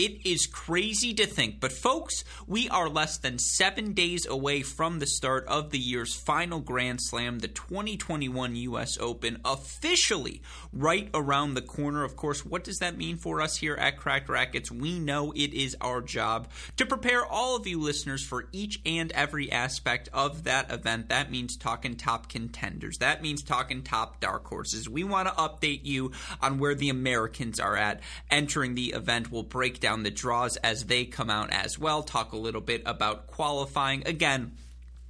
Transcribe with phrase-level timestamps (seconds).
[0.00, 4.98] It is crazy to think, but folks, we are less than seven days away from
[4.98, 8.96] the start of the year's final Grand Slam, the 2021 U.S.
[8.98, 10.40] Open, officially
[10.72, 12.02] right around the corner.
[12.02, 14.72] Of course, what does that mean for us here at Cracked Racquets?
[14.72, 19.12] We know it is our job to prepare all of you listeners for each and
[19.12, 21.10] every aspect of that event.
[21.10, 24.88] That means talking top contenders, that means talking top dark horses.
[24.88, 29.30] We want to update you on where the Americans are at entering the event.
[29.30, 32.82] We'll break down the draws as they come out as well, talk a little bit
[32.86, 34.02] about qualifying.
[34.06, 34.52] Again,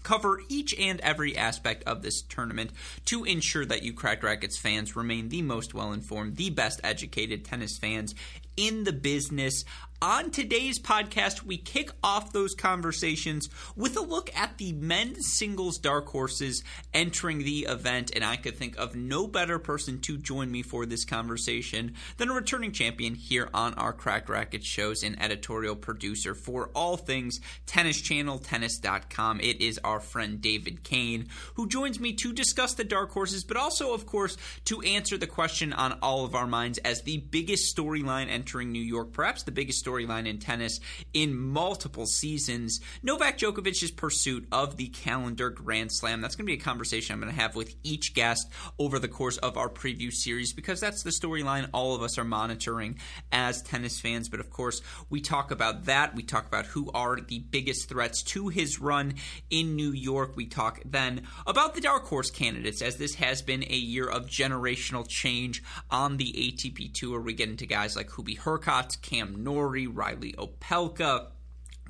[0.03, 2.71] cover each and every aspect of this tournament
[3.05, 7.45] to ensure that you Cracked Racquets fans remain the most well informed, the best educated
[7.45, 8.15] tennis fans
[8.57, 9.65] in the business.
[10.03, 15.77] On today's podcast, we kick off those conversations with a look at the men's singles
[15.77, 20.51] dark horses entering the event, and I could think of no better person to join
[20.51, 25.21] me for this conversation than a returning champion here on our Cracked Racquet shows and
[25.21, 29.41] editorial producer for all things Tennis Channel, tennis.com.
[29.41, 33.59] It is our friend David Kane, who joins me to discuss the dark horses, but
[33.59, 37.77] also, of course, to answer the question on all of our minds as the biggest
[37.77, 40.81] storyline entering New York, perhaps the biggest storyline in tennis
[41.13, 42.81] in multiple seasons.
[43.03, 46.23] Novak Djokovic's pursuit of the calendar Grand Slam.
[46.23, 49.09] That's going to be a conversation I'm going to have with each guest over the
[49.09, 52.99] course of our preview series because that's the storyline all of us are monitoring
[53.31, 54.31] as tennis fans.
[54.31, 54.81] But of course,
[55.11, 56.15] we talk about that.
[56.15, 59.17] We talk about who are the biggest threats to his run
[59.51, 60.35] in New York.
[60.35, 64.29] We talk then about the dark horse candidates as this has been a year of
[64.29, 67.21] generational change on the ATP Tour.
[67.21, 71.29] We get into guys like Hubie Hurkacz, Cam Norrie, Reilly Opelka.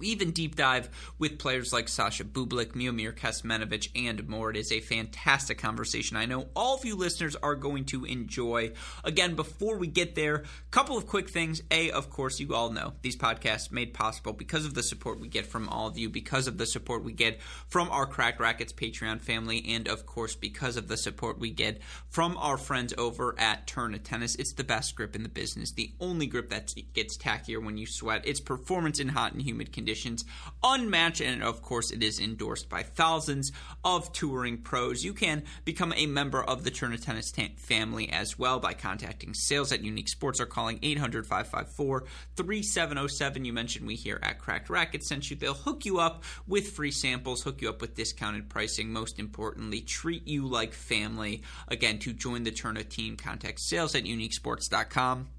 [0.03, 0.89] Even deep dive
[1.19, 4.51] with players like Sasha Bublik, Miomir Kecmanovic, and more.
[4.51, 6.17] It is a fantastic conversation.
[6.17, 8.73] I know all of you listeners are going to enjoy.
[9.05, 11.63] Again, before we get there, a couple of quick things.
[11.71, 15.29] A, of course, you all know these podcasts made possible because of the support we
[15.29, 18.73] get from all of you, because of the support we get from our Cracked Racquets
[18.73, 23.35] Patreon family, and of course, because of the support we get from our friends over
[23.39, 24.35] at Tourna Tennis.
[24.37, 27.87] It's the best grip in the business, the only grip that gets tackier when you
[27.87, 28.23] sweat.
[28.25, 30.25] It's performance in hot and humid conditions conditions,
[30.63, 33.51] unmatched, and of course, it is endorsed by thousands
[33.85, 35.05] of touring pros.
[35.05, 39.73] You can become a member of the Tourna Tennis family as well by contacting sales
[39.73, 42.05] at Unique Sports or calling 800 554
[42.37, 43.45] 3707.
[43.45, 45.35] You mentioned we here at Cracked Racquet sent you.
[45.35, 48.93] They'll hook you up with free samples, hook you up with discounted pricing.
[48.93, 51.43] Most importantly, treat you like family.
[51.67, 55.31] Again, to join the Tourna team, contact sales at uniquesports.com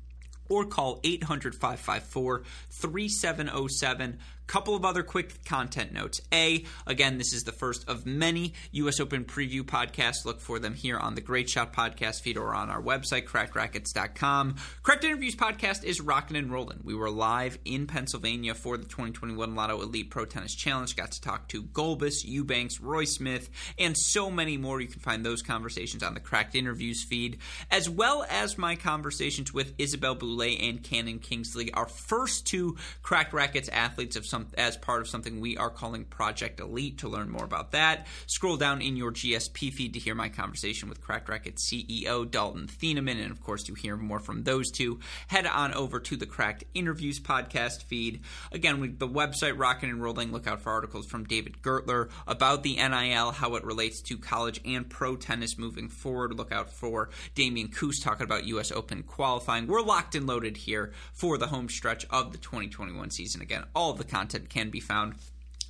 [0.51, 6.22] or call 800 554 3707 couple of other quick content notes.
[6.34, 9.00] A, again, this is the first of many U.S.
[9.00, 10.25] Open preview podcasts.
[10.25, 14.56] Look for them here on the Great Shot podcast feed or on our website, crackedracquets.com.
[14.84, 16.80] Cracked Interviews podcast is rocking and rolling.
[16.84, 20.96] We were live in Pennsylvania for the 2021 Lotto Elite Pro Tennis Challenge.
[20.96, 24.81] Got to talk to Gulbis, Eubanks, Roy Smith, and so many more.
[24.81, 27.38] You can find those conversations on the Cracked Interviews feed,
[27.69, 33.34] as well as my conversations with Isabelle Boulais and Cannon Kingsley, our first two Cracked
[33.34, 36.97] Racquets athletes of some as part of something we are calling Project Elite.
[37.00, 40.89] To learn more about that, scroll down in your GSP feed to hear my conversation
[40.89, 45.00] with Cracked Racquet CEO Dalton Thieneman, and of course to hear more from those two,
[45.28, 48.22] head on over to the Cracked Interviews podcast feed.
[48.51, 50.31] Again, the website rocking and rolling.
[50.31, 54.62] Look out for articles from David Gertler about the NIL, how it relates to college
[54.63, 56.34] and pro tennis moving forward.
[56.34, 58.72] Look out for Damian Coos talking about U.S.
[58.72, 59.68] Open qualifying.
[59.68, 63.42] We're locked and loaded here for the home stretch of the 2021 season.
[63.42, 65.15] Again, all of the content content can be found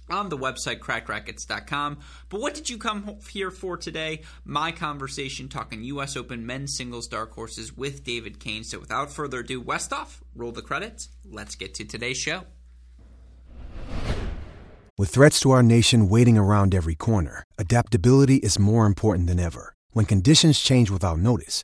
[0.10, 2.00] on the website crackedracquets.com.
[2.28, 4.24] But what did you come here for today?
[4.44, 8.66] My conversation talking US Open men's singles dark horses with David Kane.
[8.66, 11.08] So without further ado, Westoff, roll the credits.
[11.24, 12.44] Let's get to today's show.
[14.98, 19.74] With threats to our nation waiting around every corner, adaptability is more important than ever.
[19.94, 21.64] When conditions change without notice,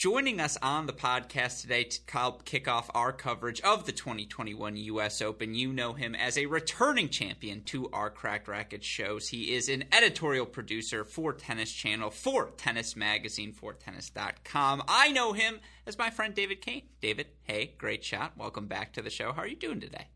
[0.00, 5.20] Joining us on the podcast today to kick off our coverage of the 2021 U.S.
[5.20, 9.28] Open, you know him as a returning champion to our Cracked Racquet shows.
[9.28, 14.84] He is an editorial producer for Tennis Channel, for Tennis Magazine, for Tennis.com.
[14.88, 16.84] I know him as my friend David Kane.
[17.02, 18.38] David, hey, great shot.
[18.38, 19.34] Welcome back to the show.
[19.34, 20.06] How are you doing today?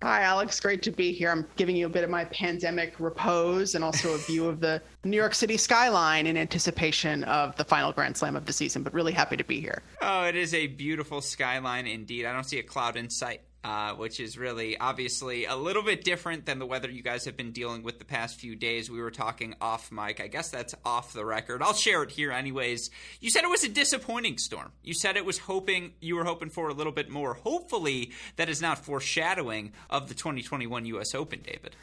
[0.00, 0.60] Hi, Alex.
[0.60, 1.28] Great to be here.
[1.30, 4.80] I'm giving you a bit of my pandemic repose and also a view of the
[5.02, 8.94] New York City skyline in anticipation of the final Grand Slam of the season, but
[8.94, 9.82] really happy to be here.
[10.00, 12.26] Oh, it is a beautiful skyline indeed.
[12.26, 16.04] I don't see a cloud in sight uh, which is really obviously a little bit
[16.04, 18.90] different than the weather you guys have been dealing with the past few days.
[18.90, 20.20] We were talking off mic.
[20.20, 21.62] I guess that's off the record.
[21.62, 22.90] I'll share it here anyways.
[23.20, 24.70] You said it was a disappointing storm.
[24.82, 27.34] You said it was hoping you were hoping for a little bit more.
[27.34, 31.14] Hopefully, that is not foreshadowing of the 2021 U.S.
[31.14, 31.74] Open, David.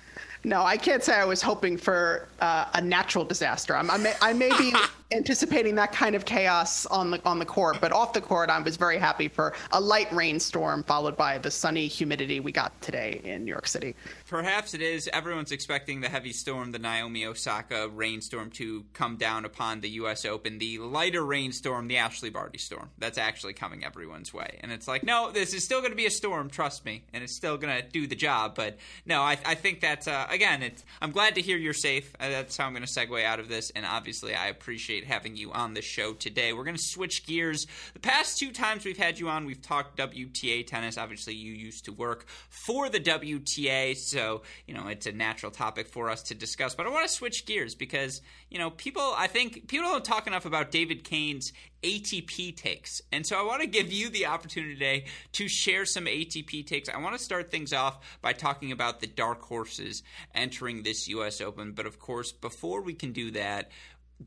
[0.45, 3.75] No, I can't say I was hoping for uh, a natural disaster.
[3.75, 4.75] I'm, I may, I may be
[5.11, 8.59] anticipating that kind of chaos on the on the court, but off the court, I
[8.59, 13.21] was very happy for a light rainstorm followed by the sunny humidity we got today
[13.23, 13.95] in New York City.
[14.27, 15.09] Perhaps it is.
[15.11, 20.25] Everyone's expecting the heavy storm, the Naomi Osaka rainstorm, to come down upon the U.S.
[20.25, 20.59] Open.
[20.59, 24.59] The lighter rainstorm, the Ashleigh Barty storm, that's actually coming everyone's way.
[24.61, 27.23] And it's like, no, this is still going to be a storm, trust me, and
[27.23, 28.53] it's still going to do the job.
[28.55, 28.77] But
[29.07, 30.83] no, I, I think that's uh, again, it's.
[31.01, 32.13] I'm glad to hear you're safe.
[32.19, 33.71] Uh, that's how I'm going to segue out of this.
[33.75, 36.53] And obviously, I appreciate having you on the show today.
[36.53, 37.67] We're going to switch gears.
[37.93, 40.97] The past two times we've had you on, we've talked WTA tennis.
[40.97, 43.95] Obviously, you used to work for the WTA.
[43.95, 46.73] So so, you know, it's a natural topic for us to discuss.
[46.73, 48.21] But I want to switch gears because,
[48.55, 51.51] you know, people, I think people don't talk enough about David Kane's
[51.83, 53.01] ATP takes.
[53.11, 56.87] And so I want to give you the opportunity today to share some ATP takes.
[56.87, 60.03] I want to start things off by talking about the dark horses
[60.33, 61.41] entering this U.S.
[61.41, 61.73] Open.
[61.73, 63.71] But of course, before we can do that,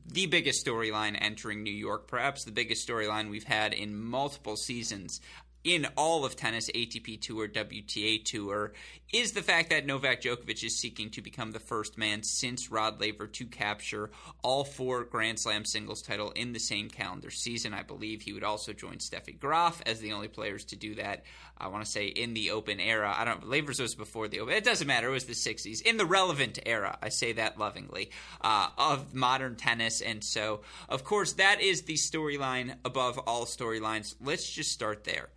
[0.05, 5.21] the biggest storyline entering New York, perhaps the biggest storyline we've had in multiple seasons
[5.63, 8.73] in all of tennis, ATP Tour, WTA Tour,
[9.11, 13.01] is the fact that Novak Djokovic is seeking to become the first man since Rod
[13.01, 14.11] Laver to capture
[14.43, 17.73] all four Grand Slam singles title in the same calendar season.
[17.73, 21.23] I believe he would also join Steffi Graf as the only players to do that.
[21.57, 23.13] I want to say in the Open era.
[23.17, 23.49] I don't.
[23.49, 24.53] Laver's was before the Open.
[24.53, 25.09] It doesn't matter.
[25.09, 26.97] It was the '60s in the relevant era.
[27.01, 28.11] I say that lovingly
[28.41, 34.15] uh, of modern tennis, and so of course that is the storyline above all storylines.
[34.21, 35.29] Let's just start there.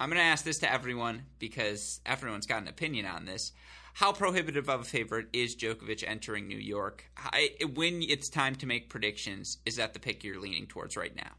[0.00, 3.52] I'm going to ask this to everyone because everyone's got an opinion on this.
[3.94, 7.04] How prohibitive of a favorite is Djokovic entering New York?
[7.16, 11.14] I, when it's time to make predictions, is that the pick you're leaning towards right
[11.14, 11.30] now?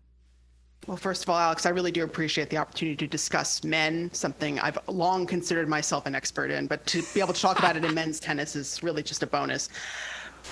[0.88, 4.60] Well, first of all, Alex, I really do appreciate the opportunity to discuss men, something
[4.60, 7.84] I've long considered myself an expert in, but to be able to talk about it
[7.84, 9.70] in men's tennis is really just a bonus.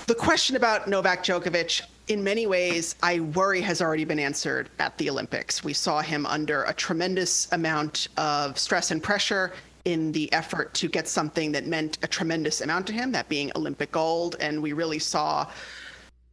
[0.06, 4.98] The question about Novak Djokovic, in many ways, I worry has already been answered at
[4.98, 5.64] the Olympics.
[5.64, 9.54] We saw him under a tremendous amount of stress and pressure
[9.86, 13.50] in the effort to get something that meant a tremendous amount to him, that being
[13.56, 14.36] Olympic gold.
[14.40, 15.50] And we really saw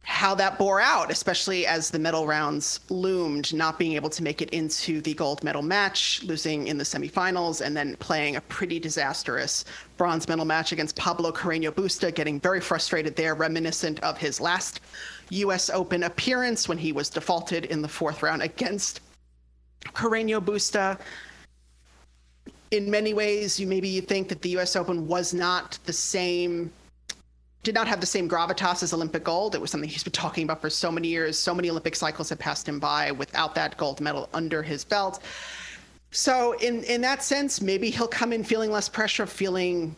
[0.04, 4.42] how that bore out, especially as the medal rounds loomed, not being able to make
[4.42, 8.80] it into the gold medal match, losing in the semifinals, and then playing a pretty
[8.80, 9.64] disastrous
[9.96, 14.80] bronze medal match against Pablo Carreño Busta, getting very frustrated there, reminiscent of his last
[15.30, 15.70] U.S.
[15.70, 19.00] Open appearance when he was defaulted in the fourth round against
[19.86, 20.98] Carreño Busta.
[22.72, 24.74] In many ways, you maybe you think that the U.S.
[24.74, 26.72] Open was not the same
[27.62, 29.54] did not have the same gravitas as Olympic gold.
[29.54, 31.38] It was something he's been talking about for so many years.
[31.38, 35.22] So many Olympic cycles had passed him by without that gold medal under his belt.
[36.10, 39.96] So in in that sense, maybe he'll come in feeling less pressure, feeling,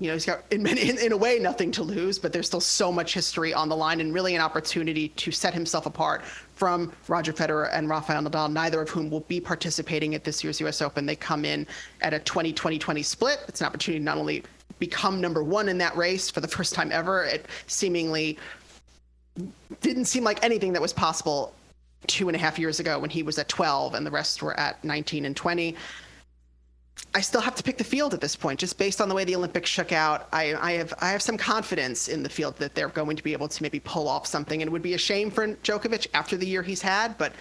[0.00, 2.60] you know, he's got in, in, in a way nothing to lose, but there's still
[2.60, 6.90] so much history on the line and really an opportunity to set himself apart from
[7.06, 10.82] Roger Federer and Rafael Nadal, neither of whom will be participating at this year's U.S.
[10.82, 11.06] Open.
[11.06, 11.66] They come in
[12.00, 13.44] at a 20-20-20 split.
[13.46, 14.42] It's an opportunity not only
[14.78, 17.24] become number one in that race for the first time ever.
[17.24, 18.38] It seemingly
[19.80, 21.54] didn't seem like anything that was possible
[22.06, 24.58] two and a half years ago when he was at 12 and the rest were
[24.58, 25.74] at 19 and 20.
[27.16, 29.24] I still have to pick the field at this point, just based on the way
[29.24, 30.28] the Olympics shook out.
[30.32, 33.32] I, I, have I have some confidence in the field that they're going to be
[33.32, 34.60] able to maybe pull off something.
[34.62, 37.32] And it would be a shame for Djokovic after the year he's had, but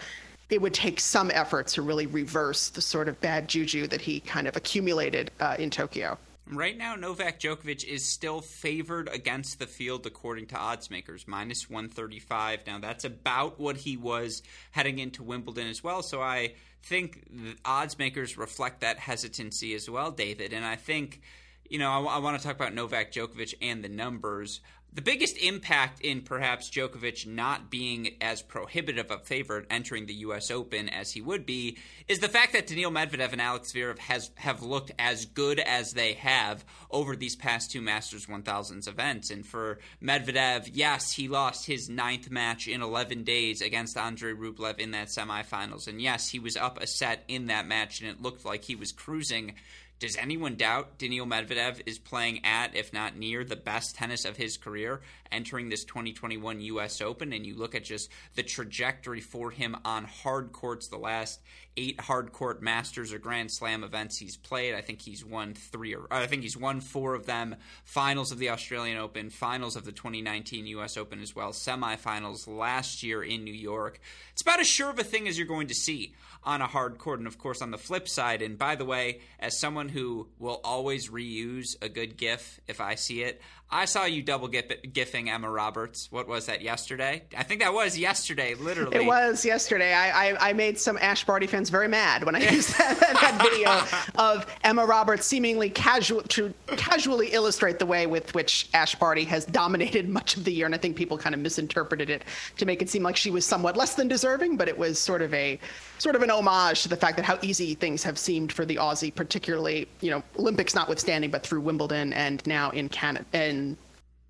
[0.50, 4.20] it would take some effort to really reverse the sort of bad juju that he
[4.20, 6.18] kind of accumulated uh, in Tokyo.
[6.46, 11.70] Right now, Novak Djokovic is still favored against the field according to odds makers, minus
[11.70, 12.68] 135.
[12.68, 16.04] Now, that's about what he was heading into Wimbledon as well.
[16.04, 17.24] So I think
[17.64, 20.52] odds makers reflect that hesitancy as well, David.
[20.52, 21.22] And I think,
[21.70, 24.60] you know, I, I want to talk about Novak Djokovic and the numbers.
[24.96, 30.52] The biggest impact in perhaps Djokovic not being as prohibitive a favorite entering the U.S.
[30.52, 34.30] Open as he would be is the fact that Daniil Medvedev and Alex Zverev has
[34.36, 39.32] have looked as good as they have over these past two Masters 1000s events.
[39.32, 44.78] And for Medvedev, yes, he lost his ninth match in 11 days against Andrei Rublev
[44.78, 48.22] in that semifinals, and yes, he was up a set in that match, and it
[48.22, 49.56] looked like he was cruising
[50.00, 54.36] does anyone doubt Daniil Medvedev is playing at, if not near, the best tennis of
[54.36, 57.00] his career entering this 2021 U.S.
[57.00, 57.32] Open?
[57.32, 61.40] And you look at just the trajectory for him on hard courts the last
[61.78, 64.76] eight hard court Masters or Grand Slam events he's played.
[64.76, 67.56] I think he's won three, or I think he's won four of them.
[67.86, 70.98] Finals of the Australian Open, finals of the 2019 U.S.
[70.98, 74.00] Open as well, semifinals last year in New York.
[74.34, 76.14] It's about as sure of a thing as you're going to see
[76.46, 77.20] on a hard court.
[77.20, 80.62] And of course, on the flip side, and by the way, as someone who will
[80.64, 83.42] always reuse a good GIF if I see it,
[83.74, 86.08] I saw you double gifting Emma Roberts.
[86.12, 87.24] What was that yesterday?
[87.36, 88.98] I think that was yesterday, literally.
[88.98, 89.94] It was yesterday.
[89.94, 93.42] I, I, I made some Ash Barty fans very mad when I used that, that
[93.42, 99.24] video of Emma Roberts seemingly casual to casually illustrate the way with which Ash Barty
[99.24, 102.26] has dominated much of the year, and I think people kind of misinterpreted it
[102.58, 105.24] to make it seem like she was somewhat less than deserving, but it was sort
[105.24, 105.60] of a
[105.98, 108.76] sort of an homage to the fact that how easy things have seemed for the
[108.76, 113.63] Aussie, particularly you know Olympics notwithstanding, but through Wimbledon and now in Canada in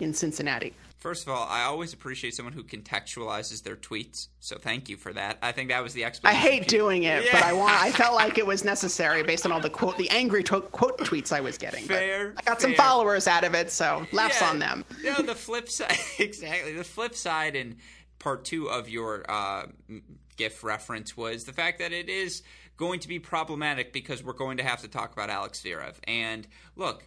[0.04, 0.74] in Cincinnati.
[1.04, 4.30] First of all, I always appreciate someone who contextualizes their tweets.
[4.40, 5.38] So thank you for that.
[5.42, 6.42] I think that was the explanation.
[6.42, 7.32] I hate doing it, yeah.
[7.34, 7.74] but I want.
[7.74, 10.98] I felt like it was necessary based on all the quote, the angry to- quote
[11.00, 11.84] tweets I was getting.
[11.84, 12.30] Fair.
[12.30, 12.70] But I got fair.
[12.70, 14.50] some followers out of it, so laughs yeah.
[14.50, 14.86] on them.
[15.04, 16.72] Know, the flip side, exactly.
[16.72, 17.76] The flip side and
[18.18, 19.66] part two of your uh,
[20.38, 22.44] GIF reference was the fact that it is
[22.78, 25.96] going to be problematic because we're going to have to talk about Alex Zverev.
[26.08, 27.04] And look,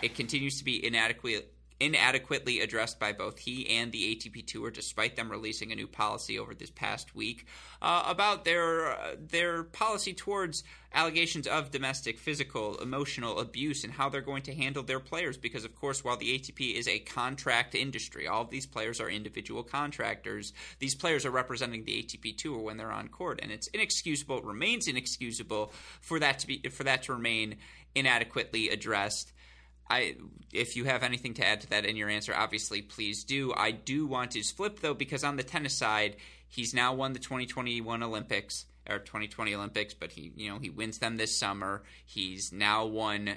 [0.00, 1.51] it continues to be inadequate
[1.82, 6.38] inadequately addressed by both he and the ATP Tour, despite them releasing a new policy
[6.38, 7.44] over this past week
[7.82, 10.62] uh, about their uh, their policy towards
[10.94, 15.36] allegations of domestic, physical, emotional abuse, and how they're going to handle their players.
[15.36, 19.10] Because of course, while the ATP is a contract industry, all of these players are
[19.10, 20.52] individual contractors.
[20.78, 24.38] These players are representing the ATP Tour when they're on court, and it's inexcusable.
[24.38, 27.56] It remains inexcusable for that to be for that to remain
[27.96, 29.32] inadequately addressed.
[29.92, 30.16] I,
[30.52, 33.52] if you have anything to add to that in your answer, obviously please do.
[33.54, 36.16] I do want his flip though, because on the tennis side,
[36.48, 40.98] he's now won the 2021 Olympics or 2020 Olympics, but he, you know, he wins
[40.98, 41.82] them this summer.
[42.06, 43.36] He's now won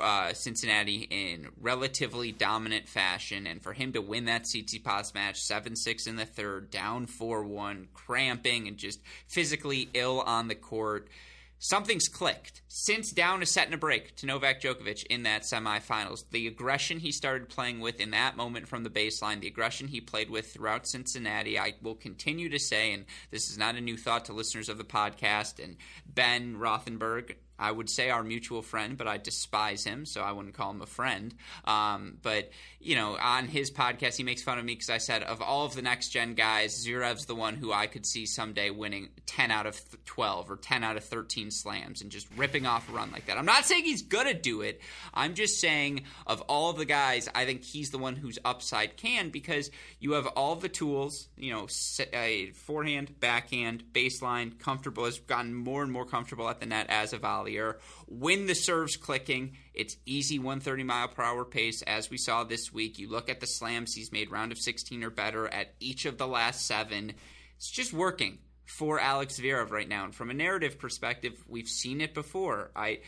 [0.00, 5.42] uh, Cincinnati in relatively dominant fashion, and for him to win that CT Tsitsipas match,
[5.42, 10.54] seven six in the third, down four one, cramping and just physically ill on the
[10.54, 11.08] court
[11.62, 16.24] something's clicked since down a set and a break to Novak Djokovic in that semifinals.
[16.30, 20.00] The aggression he started playing with in that moment from the baseline, the aggression he
[20.00, 23.96] played with throughout Cincinnati, I will continue to say, and this is not a new
[23.96, 28.98] thought to listeners of the podcast, and Ben Rothenberg I would say our mutual friend,
[28.98, 31.32] but I despise him, so I wouldn't call him a friend.
[31.64, 32.50] Um, but
[32.80, 35.64] you know, on his podcast, he makes fun of me because I said of all
[35.64, 39.52] of the next gen guys, Zverev's the one who I could see someday winning ten
[39.52, 43.12] out of twelve or ten out of thirteen slams and just ripping off a run
[43.12, 43.38] like that.
[43.38, 44.80] I'm not saying he's gonna do it.
[45.14, 49.30] I'm just saying of all the guys, I think he's the one whose upside can
[49.30, 51.28] because you have all the tools.
[51.36, 51.66] You know,
[52.54, 55.04] forehand, backhand, baseline, comfortable.
[55.04, 57.78] Has gotten more and more comfortable at the net as a volley earlier.
[58.06, 62.72] When the serves clicking, it's easy 130 mile per hour pace, as we saw this
[62.72, 62.98] week.
[62.98, 66.18] You look at the slams he's made round of 16 or better at each of
[66.18, 67.12] the last seven.
[67.56, 70.04] It's just working for Alex Zverev right now.
[70.04, 72.70] And from a narrative perspective, we've seen it before.
[72.74, 73.00] I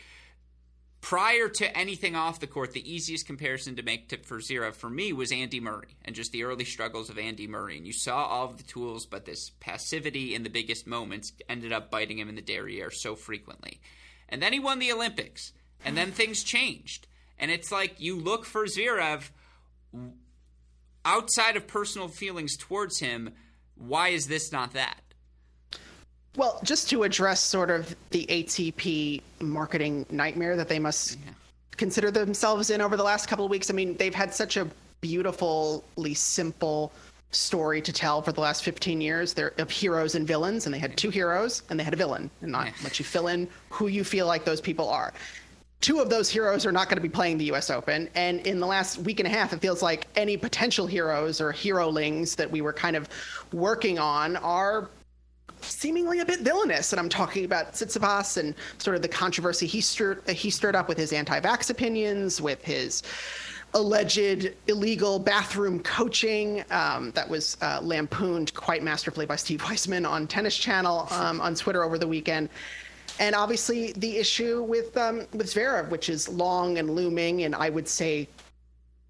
[1.05, 4.89] prior to anything off the court, the easiest comparison to make to, for Zverev for
[4.89, 7.77] me was Andy Murray and just the early struggles of Andy Murray.
[7.77, 11.71] And you saw all of the tools, but this passivity in the biggest moments ended
[11.71, 13.81] up biting him in the derriere so frequently.
[14.29, 15.53] And then he won the Olympics.
[15.83, 17.07] And then things changed.
[17.37, 19.29] And it's like you look for Zverev
[21.03, 23.33] outside of personal feelings towards him.
[23.75, 24.99] Why is this not that?
[26.35, 31.31] Well, just to address sort of the ATP marketing nightmare that they must yeah.
[31.77, 33.69] consider themselves in over the last couple of weeks.
[33.69, 34.67] I mean, they've had such a
[35.01, 36.91] beautifully simple
[37.31, 40.79] story to tell for the last 15 years They're of heroes and villains, and they
[40.79, 43.87] had two heroes and they had a villain, and not let you fill in who
[43.87, 45.13] you feel like those people are.
[45.81, 47.69] Two of those heroes are not going to be playing the U.S.
[47.69, 51.41] Open, and in the last week and a half, it feels like any potential heroes
[51.41, 53.09] or herolings that we were kind of
[53.51, 54.89] working on are
[55.61, 56.93] seemingly a bit villainous.
[56.93, 60.87] And I'm talking about Tsitsipas and sort of the controversy he stirred he stirred up
[60.87, 63.03] with his anti-vax opinions, with his
[63.75, 70.27] alleged illegal bathroom coaching um, that was uh, lampooned quite masterfully by Steve Weissman on
[70.27, 72.49] Tennis Channel um, on Twitter over the weekend.
[73.19, 77.69] And obviously the issue with um, with Zverev, which is long and looming, and I
[77.69, 78.27] would say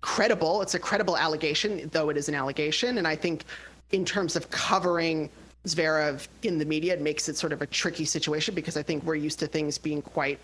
[0.02, 0.62] credible.
[0.62, 2.98] It's a credible allegation, though it is an allegation.
[2.98, 3.46] And I think
[3.92, 5.30] in terms of covering
[5.66, 9.04] Zverev in the media, it makes it sort of a tricky situation because I think
[9.04, 10.40] we're used to things being quite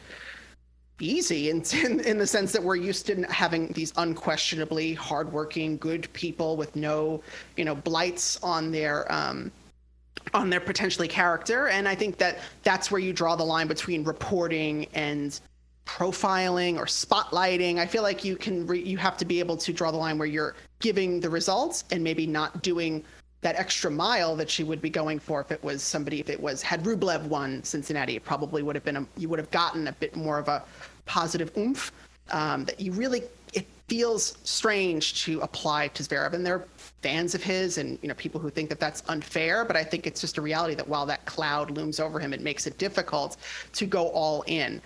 [1.02, 6.12] easy in, in, in the sense that we're used to having these unquestionably hardworking, good
[6.14, 7.22] people with no,
[7.58, 9.52] you know, blights on their um,
[10.34, 11.68] on their potentially character.
[11.70, 15.40] And I think that that's where you draw the line between reporting and
[15.86, 17.78] profiling or spotlighting.
[17.80, 20.18] I feel like you can re- you have to be able to draw the line
[20.18, 23.04] where you're giving the results and maybe not doing
[23.42, 26.40] that extra mile that she would be going for if it was somebody if it
[26.40, 29.88] was had Rublev won Cincinnati it probably would have been a, you would have gotten
[29.88, 30.64] a bit more of a
[31.06, 31.92] positive oomph
[32.32, 36.66] um, that you really it feels strange to apply to Zverev and they're
[37.02, 40.08] fans of his and you know people who think that that's unfair but I think
[40.08, 43.38] it's just a reality that while that cloud looms over him it makes it difficult
[43.74, 44.82] to go all in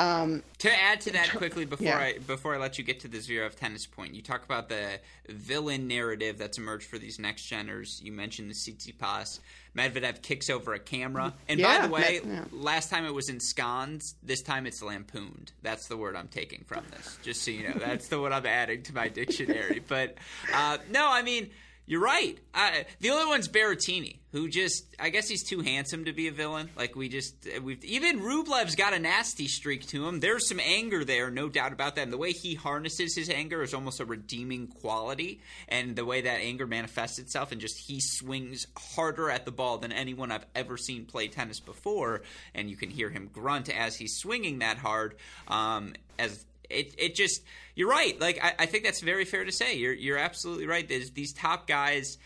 [0.00, 1.98] um, to add to that quickly before yeah.
[1.98, 4.98] I before I let you get to the Zverev tennis point, you talk about the
[5.28, 8.02] villain narrative that's emerged for these next geners.
[8.02, 9.40] You mentioned the Tsitsipas.
[9.76, 12.44] Medvedev kicks over a camera, and yeah, by the way, yeah.
[12.52, 14.16] last time it was ensconced.
[14.22, 15.52] This time it's lampooned.
[15.62, 17.18] That's the word I'm taking from this.
[17.22, 19.82] Just so you know, that's the one I'm adding to my dictionary.
[19.86, 20.16] But
[20.52, 21.50] uh, no, I mean
[21.90, 22.38] you're right.
[22.54, 26.30] I, the only one's Berrettini, who just I guess he's too handsome to be a
[26.30, 26.70] villain.
[26.76, 30.20] Like we just we've even Rublev's got a nasty streak to him.
[30.20, 32.02] There's some anger there, no doubt about that.
[32.02, 35.40] And the way he harnesses his anger is almost a redeeming quality.
[35.66, 39.78] And the way that anger manifests itself and just he swings harder at the ball
[39.78, 42.22] than anyone I've ever seen play tennis before.
[42.54, 45.16] And you can hear him grunt as he's swinging that hard.
[45.48, 47.42] Um, as it it just
[47.74, 48.18] you're right.
[48.20, 49.76] Like I, I, think that's very fair to say.
[49.76, 50.88] You're you're absolutely right.
[50.88, 52.18] There's these top guys.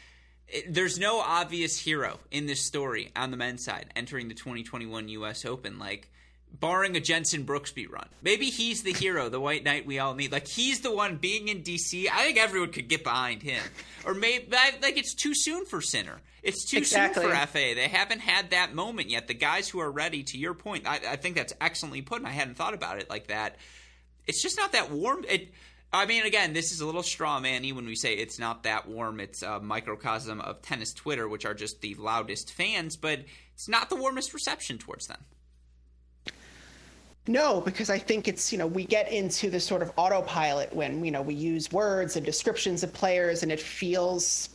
[0.49, 5.09] It, there's no obvious hero in this story on the men's side entering the 2021
[5.09, 5.45] U.S.
[5.45, 5.79] Open.
[5.79, 6.11] Like
[6.61, 8.09] barring a Jenson Brooksby run.
[8.23, 10.33] Maybe he's the hero, the white knight we all need.
[10.33, 12.07] Like he's the one being in DC.
[12.13, 13.63] I think everyone could get behind him.
[14.05, 16.21] Or maybe like it's too soon for Sinner.
[16.43, 17.23] It's too exactly.
[17.25, 17.73] soon for FA.
[17.75, 19.29] They haven't had that moment yet.
[19.29, 22.27] The guys who are ready, to your point, I, I think that's excellently put, and
[22.27, 23.57] I hadn't thought about it like that
[24.27, 25.25] it's just not that warm.
[25.29, 25.53] It.
[25.93, 28.89] I mean, again, this is a little straw manny when we say it's not that
[28.89, 29.21] warm.
[29.21, 33.21] It's a microcosm of tennis Twitter, which are just the loudest fans, but
[33.55, 35.25] it's not the warmest reception towards them.
[37.27, 41.05] No, because I think it's, you know, we get into this sort of autopilot when,
[41.05, 44.51] you know, we use words and descriptions of players and it feels,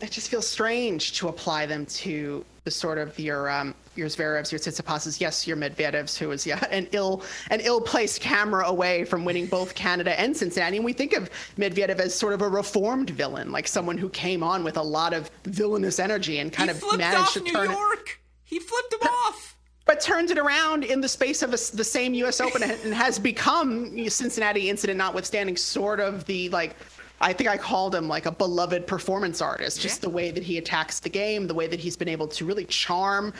[0.00, 4.52] it just feels strange to apply them to the sort of your um, your Zverevs,
[4.52, 9.04] your Tsitsipas's, yes, your Medvedevs, who was yeah an ill an ill placed camera away
[9.04, 10.76] from winning both Canada and Cincinnati.
[10.76, 14.42] And we think of Medvedev as sort of a reformed villain, like someone who came
[14.42, 17.70] on with a lot of villainous energy and kind he of managed to New turn
[17.70, 18.08] York.
[18.08, 18.16] it.
[18.44, 19.56] He flipped him off
[19.86, 22.40] but turns it around in the space of a, the same U.S.
[22.40, 26.76] Open and has become Cincinnati incident, notwithstanding, sort of the like
[27.20, 29.80] I think I called him like a beloved performance artist.
[29.80, 30.08] Just yeah.
[30.08, 32.66] the way that he attacks the game, the way that he's been able to really
[32.66, 33.32] charm.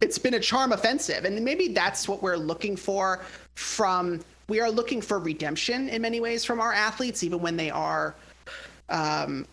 [0.00, 3.20] It's been a charm offensive, and maybe that's what we're looking for
[3.54, 4.20] from.
[4.48, 8.16] We are looking for redemption in many ways from our athletes, even when they are
[8.88, 9.46] um,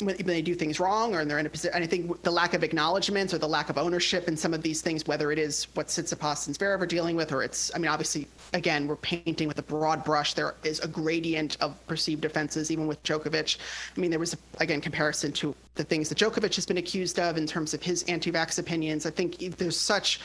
[0.00, 1.74] when they do things wrong or they're in a position.
[1.74, 4.62] And I think the lack of acknowledgement or the lack of ownership in some of
[4.62, 7.78] these things, whether it is what Tsitsipas and Zverev are dealing with, or it's, I
[7.78, 10.32] mean, obviously, again, we're painting with a broad brush.
[10.32, 13.58] There is a gradient of perceived offenses, even with Djokovic.
[13.94, 17.36] I mean, there was, again, comparison to the things that Djokovic has been accused of
[17.36, 19.04] in terms of his anti-vax opinions.
[19.04, 20.20] I think there's such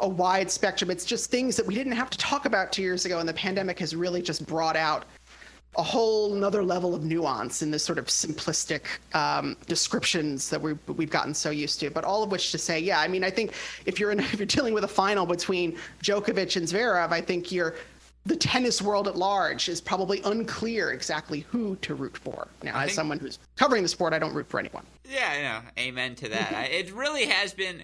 [0.00, 0.90] a wide spectrum.
[0.90, 3.34] It's just things that we didn't have to talk about two years ago, and the
[3.34, 5.04] pandemic has really just brought out
[5.78, 8.82] a whole another level of nuance in this sort of simplistic
[9.14, 11.90] um, descriptions that we we've gotten so used to.
[11.90, 13.52] But all of which to say, yeah, I mean, I think
[13.86, 17.52] if you're in, if you're dealing with a final between Djokovic and Zverev, I think
[17.52, 17.76] you're
[18.26, 22.48] the tennis world at large is probably unclear exactly who to root for.
[22.62, 24.84] Now, I as think, someone who's covering the sport, I don't root for anyone.
[25.08, 26.52] Yeah, yeah, amen to that.
[26.70, 27.82] it really has been.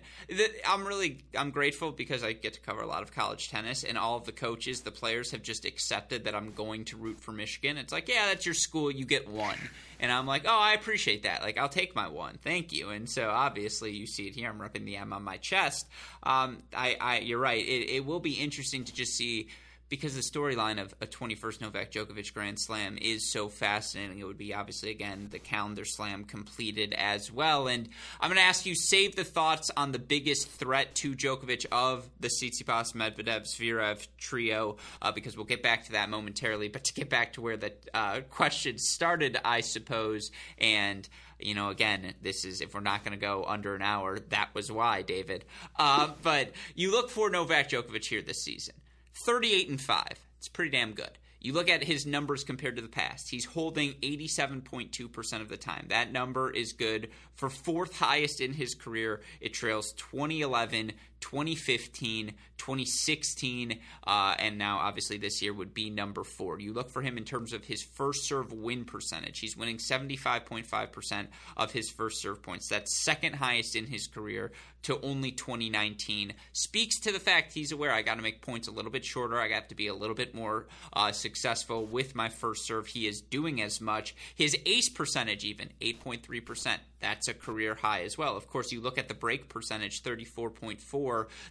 [0.67, 3.97] I'm really I'm grateful because I get to cover a lot of college tennis, and
[3.97, 7.33] all of the coaches, the players have just accepted that I'm going to root for
[7.33, 7.79] Michigan.
[7.79, 9.57] It's like, yeah, that's your school, you get one,
[9.99, 11.43] and I'm like, oh, I appreciate that.
[11.43, 12.91] Like, I'll take my one, thank you.
[12.91, 14.51] And so obviously, you see it here.
[14.51, 15.89] I'm repping the M on my chest.
[16.23, 17.65] Um, I, I, you're right.
[17.65, 19.49] It, it will be interesting to just see
[19.89, 24.19] because the storyline of a 21st Novak Djokovic Grand Slam is so fascinating.
[24.19, 27.69] It would be obviously again the calendar slam completed as well.
[27.69, 27.89] And
[28.21, 32.09] I'm going to ask you save the thoughts on the biggest threat to Djokovic of
[32.21, 36.69] the Tsitsipas Medvedev Zverev trio uh, because we'll get back to that momentarily.
[36.69, 41.69] But to get back to where the uh, question started, I suppose, and you know,
[41.69, 45.03] again, this is if we're not going to go under an hour, that was why,
[45.03, 45.45] David.
[45.79, 48.75] Uh, but you look for Novak Djokovic here this season.
[49.17, 50.07] 38 and 5.
[50.39, 51.11] It's pretty damn good.
[51.41, 53.31] You look at his numbers compared to the past.
[53.31, 55.87] He's holding 87.2% of the time.
[55.89, 59.21] That number is good for fourth highest in his career.
[59.41, 66.59] It trails 2011, 2015, 2016, uh, and now obviously this year would be number four.
[66.59, 69.39] You look for him in terms of his first serve win percentage.
[69.39, 71.27] He's winning 75.5%
[71.57, 72.69] of his first serve points.
[72.69, 74.53] That's second highest in his career
[74.87, 76.33] to only 2019.
[76.53, 79.37] Speaks to the fact he's aware I got to make points a little bit shorter.
[79.37, 82.87] I got to be a little bit more uh, successful with my first serve.
[82.87, 84.15] He is doing as much.
[84.35, 86.79] His ace percentage, even 8.3%.
[87.01, 88.37] That's a career high as well.
[88.37, 91.06] Of course, you look at the break percentage, 34.4.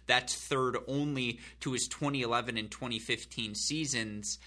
[0.06, 4.38] That's third only to his 2011 and 2015 seasons.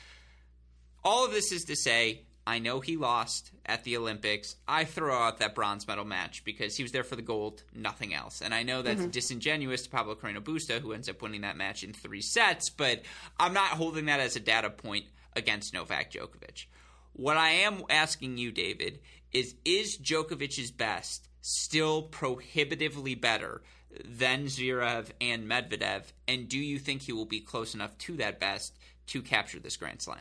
[1.04, 4.56] All of this is to say, I know he lost at the Olympics.
[4.68, 8.14] I throw out that bronze medal match because he was there for the gold, nothing
[8.14, 8.42] else.
[8.42, 9.12] And I know that's mm-hmm.
[9.12, 13.04] disingenuous to Pablo Carreno Busta, who ends up winning that match in three sets, but
[13.40, 16.66] I'm not holding that as a data point against Novak Djokovic.
[17.14, 19.00] What I am asking you, David,
[19.32, 23.62] is is Djokovic's best still prohibitively better
[24.06, 26.04] than Zverev and Medvedev?
[26.28, 29.78] And do you think he will be close enough to that best to capture this
[29.78, 30.20] Grand Slam?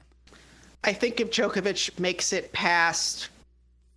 [0.85, 3.29] I think if Djokovic makes it past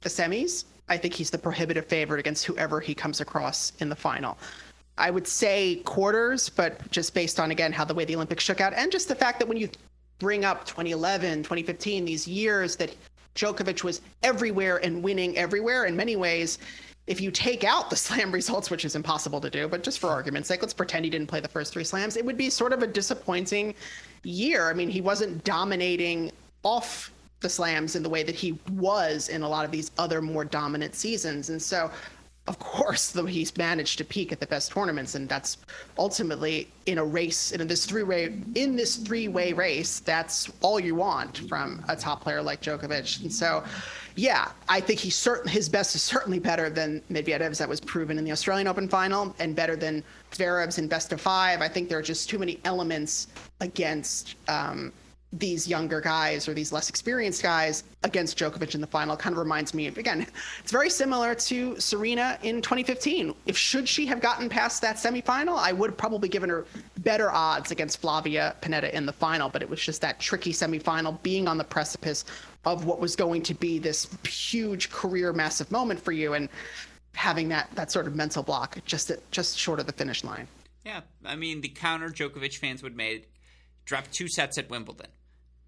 [0.01, 3.95] the semis, I think he's the prohibitive favorite against whoever he comes across in the
[3.95, 4.37] final.
[4.97, 8.59] I would say quarters, but just based on again how the way the Olympics shook
[8.59, 9.69] out, and just the fact that when you
[10.19, 12.95] bring up 2011, 2015, these years that
[13.35, 16.59] Djokovic was everywhere and winning everywhere in many ways.
[17.11, 20.09] If you take out the slam results, which is impossible to do, but just for
[20.09, 22.71] argument's sake, let's pretend he didn't play the first three slams, it would be sort
[22.71, 23.75] of a disappointing
[24.23, 24.69] year.
[24.69, 26.31] I mean, he wasn't dominating
[26.63, 30.21] off the slams in the way that he was in a lot of these other
[30.21, 31.49] more dominant seasons.
[31.49, 31.91] And so
[32.51, 35.57] of course, though he's managed to peak at the best tournaments, and that's
[35.97, 40.01] ultimately in a race in this three way in this three way race.
[40.01, 43.21] That's all you want from a top player like Djokovic.
[43.21, 43.63] And so,
[44.17, 48.17] yeah, I think he's certain his best is certainly better than Medvedev's that was proven
[48.17, 51.61] in the Australian Open final, and better than Zverev's in best of five.
[51.61, 53.27] I think there are just too many elements
[53.61, 54.91] against um,
[55.33, 59.39] these younger guys or these less experienced guys against Djokovic in the final kind of
[59.39, 60.27] reminds me of, again,
[60.59, 63.33] it's very similar to Serena in 2015.
[63.45, 66.65] If should she have gotten past that semifinal, I would have probably given her
[66.99, 71.21] better odds against Flavia Pennetta in the final, but it was just that tricky semifinal
[71.23, 72.25] being on the precipice
[72.65, 76.49] of what was going to be this huge career massive moment for you and
[77.13, 80.47] having that that sort of mental block just just short of the finish line.
[80.85, 83.31] Yeah, I mean the counter Djokovic fans would make
[83.85, 85.07] dropped two sets at Wimbledon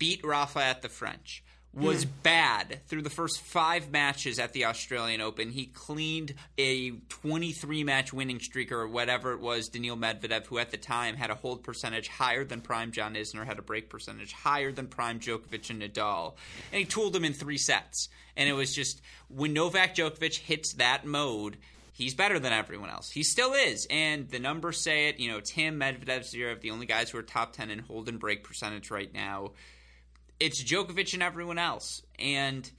[0.04, 2.10] beat Rafa at the French, was mm.
[2.24, 5.50] bad through the first five matches at the Australian Open.
[5.50, 10.72] He cleaned a 23 match winning streak or whatever it was, Daniil Medvedev, who at
[10.72, 14.34] the time had a hold percentage higher than prime John Isner, had a break percentage
[14.34, 16.34] higher than prime Djokovic and Nadal.
[16.74, 18.10] And he tooled him in three sets.
[18.36, 21.56] And it was just when Novak Djokovic hits that mode,
[21.94, 23.10] he's better than everyone else.
[23.10, 25.18] He still is, and the numbers say it.
[25.22, 28.10] You know, Tim him, Medvedev, Zverev, the only guys who are top ten in hold
[28.10, 29.52] and break percentage right now
[30.43, 32.01] it's Djokovic and everyone else.
[32.19, 32.69] And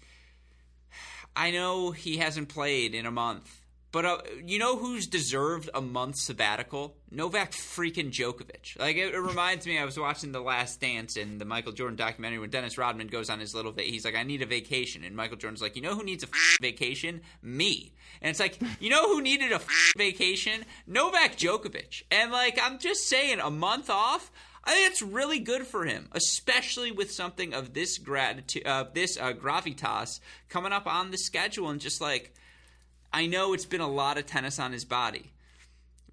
[1.35, 3.50] I know he hasn't played in a month,
[3.90, 6.96] but uh, you know who's deserved a month sabbatical?
[7.11, 8.79] Novak freaking Djokovic.
[8.79, 11.96] Like it, it, reminds me, I was watching The Last Dance and the Michael Jordan
[11.96, 13.72] documentary when Dennis Rodman goes on his little.
[13.72, 16.22] Va- he's like, I need a vacation, and Michael Jordan's like, you know who needs
[16.22, 17.22] a f- vacation?
[17.40, 17.94] Me.
[18.20, 20.64] And it's like, you know who needed a f- vacation?
[20.87, 22.03] Novak Djokovic.
[22.11, 24.31] And like, I'm just saying, a month off.
[24.64, 29.18] I think it's really good for him, especially with something of this gratitude, uh, this
[29.18, 32.35] uh, gravitas coming up on the schedule, and just like
[33.12, 35.33] I know it's been a lot of tennis on his body,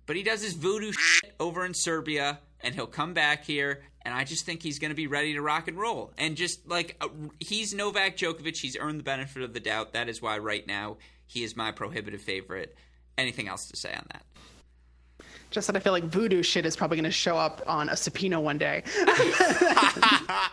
[0.05, 4.13] but he does his voodoo shit over in Serbia, and he'll come back here and
[4.13, 6.11] I just think he's going to be ready to rock and roll.
[6.17, 7.09] And just like uh,
[7.39, 9.93] he's Novak Djokovic, he's earned the benefit of the doubt.
[9.93, 12.75] That is why right now he is my prohibitive favorite.
[13.17, 14.23] Anything else to say on that?
[15.51, 17.97] Just that I feel like voodoo shit is probably going to show up on a
[17.97, 18.83] subpoena one day.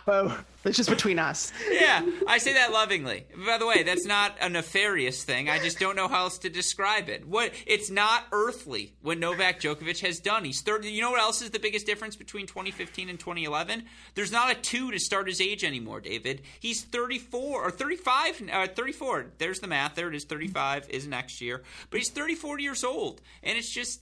[0.07, 1.53] oh, it's just between us.
[1.71, 3.25] Yeah, I say that lovingly.
[3.45, 5.49] By the way, that's not a nefarious thing.
[5.49, 7.25] I just don't know how else to describe it.
[7.25, 10.43] What it's not earthly what Novak Djokovic has done.
[10.43, 10.91] He's 30.
[10.91, 13.85] You know what else is the biggest difference between 2015 and 2011?
[14.15, 16.41] There's not a two to start his age anymore, David.
[16.59, 19.27] He's 34 or 35, uh, 34.
[19.37, 19.95] There's the math.
[19.95, 20.25] There it is.
[20.25, 24.01] 35 is next year, but he's 34 years old, and it's just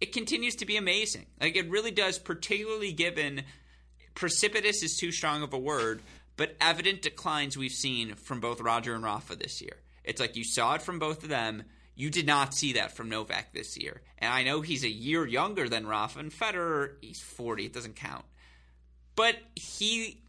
[0.00, 1.26] it continues to be amazing.
[1.40, 3.42] Like it really does, particularly given
[4.14, 6.00] precipitous is too strong of a word,
[6.36, 9.76] but evident declines we've seen from both Roger and Rafa this year.
[10.04, 11.64] It's like you saw it from both of them.
[11.94, 14.00] You did not see that from Novak this year.
[14.18, 17.96] And I know he's a year younger than Rafa and Federer, he's 40, it doesn't
[17.96, 18.24] count.
[19.16, 20.22] But he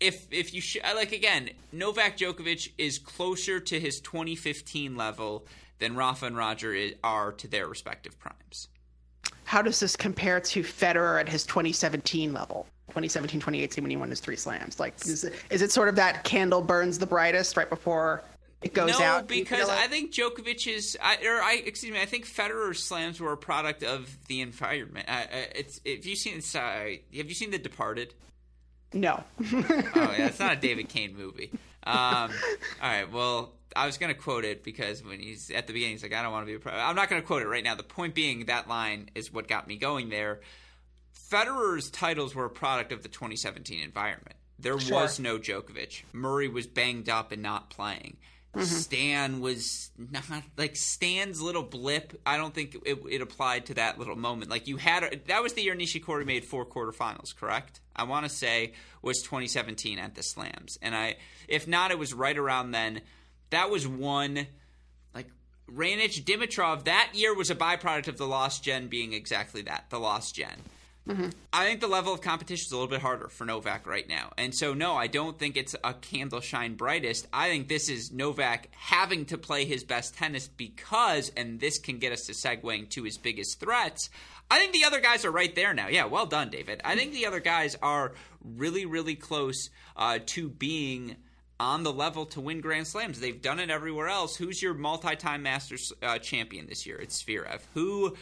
[0.00, 5.46] if if you sh- like again, Novak Djokovic is closer to his 2015 level
[5.78, 8.68] than Rafa and Roger are to their respective primes.
[9.44, 12.66] How does this compare to Federer at his 2017 level?
[12.88, 14.80] 2017, 2018 when he won his three slams.
[14.80, 18.22] Like, is it, is it sort of that candle burns the brightest right before
[18.62, 19.22] it goes no, out?
[19.22, 19.78] No, because like?
[19.78, 23.82] I think Djokovic's, I, or I excuse me, I think Federer's slams were a product
[23.82, 25.06] of the environment.
[25.08, 28.14] Uh, it's if you seen, uh, have you seen The Departed?
[28.92, 29.22] No.
[29.40, 31.50] oh yeah, it's not a David Kane movie.
[31.82, 32.30] Um,
[32.82, 35.94] all right, well, I was going to quote it because when he's at the beginning,
[35.94, 37.48] he's like, "I don't want to be a pro." I'm not going to quote it
[37.48, 37.74] right now.
[37.74, 40.40] The point being, that line is what got me going there.
[41.30, 44.36] Federer's titles were a product of the 2017 environment.
[44.58, 45.02] There sure.
[45.02, 46.02] was no Djokovic.
[46.12, 48.16] Murray was banged up and not playing.
[48.56, 48.64] Mm-hmm.
[48.64, 50.24] Stan was not
[50.56, 52.18] like Stan's little blip.
[52.24, 54.50] I don't think it, it, applied to that little moment.
[54.50, 57.80] Like you had that was the year Nishikori made four quarterfinals, correct?
[57.94, 61.16] I want to say was 2017 at the Slams, and I
[61.48, 63.02] if not, it was right around then
[63.50, 64.46] that was one
[65.14, 65.28] like
[65.70, 70.00] Raonic Dimitrov that year was a byproduct of the lost gen being exactly that, the
[70.00, 70.62] lost gen.
[71.08, 71.28] Mm-hmm.
[71.52, 74.32] I think the level of competition is a little bit harder for Novak right now.
[74.36, 77.28] And so, no, I don't think it's a candle shine brightest.
[77.32, 81.98] I think this is Novak having to play his best tennis because, and this can
[81.98, 84.10] get us to segueing to his biggest threats.
[84.50, 85.88] I think the other guys are right there now.
[85.88, 86.80] Yeah, well done, David.
[86.84, 88.12] I think the other guys are
[88.44, 91.16] really, really close uh, to being
[91.58, 93.18] on the level to win Grand Slams.
[93.18, 94.36] They've done it everywhere else.
[94.36, 96.96] Who's your multi-time Masters uh, champion this year?
[96.96, 97.60] It's Zverev.
[97.74, 98.14] Who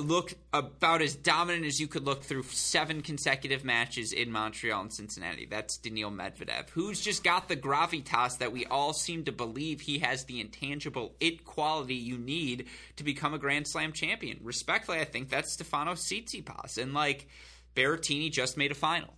[0.00, 4.92] looked about as dominant as you could look through seven consecutive matches in Montreal and
[4.92, 5.46] Cincinnati.
[5.46, 9.98] That's Daniil Medvedev, who's just got the gravitas that we all seem to believe he
[9.98, 14.38] has the intangible it quality you need to become a Grand Slam champion.
[14.42, 16.78] Respectfully, I think that's Stefano Tsitsipas.
[16.78, 17.28] And like
[17.74, 19.14] Berrettini just made a final.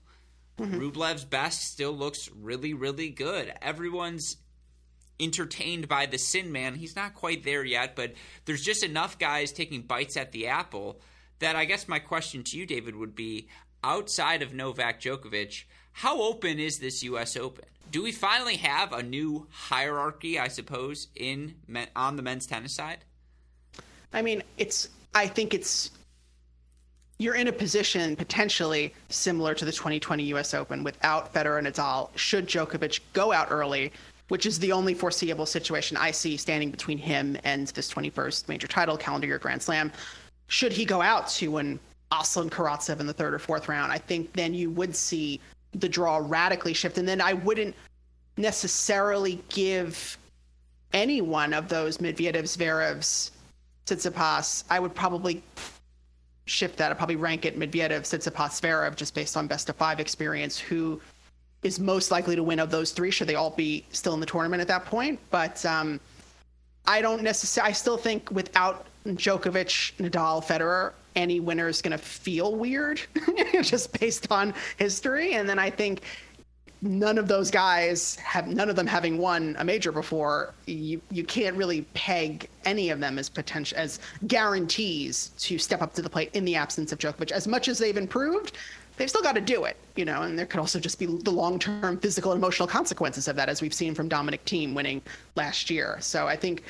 [0.59, 0.81] Mm-hmm.
[0.81, 3.53] Rublev's best still looks really, really good.
[3.63, 4.37] Everyone's
[5.21, 6.75] entertained by the Sin Man.
[6.75, 11.01] He's not quite there yet, but there's just enough guys taking bites at the apple
[11.41, 13.49] that I guess my question to you, David, would be
[13.83, 17.37] outside of Novak Djokovic, how open is this U.S.
[17.37, 17.65] Open?
[17.91, 21.57] Do we finally have a new hierarchy, I suppose, in
[21.97, 22.99] on the men's tennis side?
[24.13, 24.89] I mean, it's.
[25.13, 25.91] I think it's
[27.19, 30.55] you're in a position potentially similar to the 2020 U.S.
[30.55, 32.11] Open without Federer and Nadal.
[32.17, 33.93] Should Djokovic go out early,
[34.31, 38.69] which is the only foreseeable situation I see standing between him and this 21st major
[38.69, 39.91] title calendar year Grand Slam,
[40.47, 41.81] should he go out to an
[42.13, 45.41] Aslan Karatsev in the third or fourth round, I think then you would see
[45.73, 47.75] the draw radically shift, and then I wouldn't
[48.37, 50.17] necessarily give
[50.93, 53.31] any one of those Medvedev, Zverevs,
[53.87, 54.65] Tsitsipas.
[54.71, 55.43] I would probably
[56.47, 56.91] shift that.
[56.91, 60.59] I'd probably rank it Medvedev, Tsitsipas, Zverev, just based on best of five experience.
[60.59, 61.01] Who
[61.63, 63.11] is most likely to win of those three?
[63.11, 65.19] Should they all be still in the tournament at that point?
[65.31, 66.01] But um,
[66.87, 67.71] I don't necessarily.
[67.71, 73.01] I still think without Djokovic, Nadal, Federer, any winner is going to feel weird,
[73.63, 75.35] just based on history.
[75.35, 76.03] And then I think
[76.83, 81.23] none of those guys have none of them having won a major before you you
[81.23, 86.09] can't really peg any of them as potential as guarantees to step up to the
[86.09, 88.53] plate in the absence of Djokovic as much as they've improved
[89.01, 91.31] they've still got to do it you know and there could also just be the
[91.31, 95.01] long-term physical and emotional consequences of that as we've seen from Dominic Thiem winning
[95.37, 96.63] last year so I think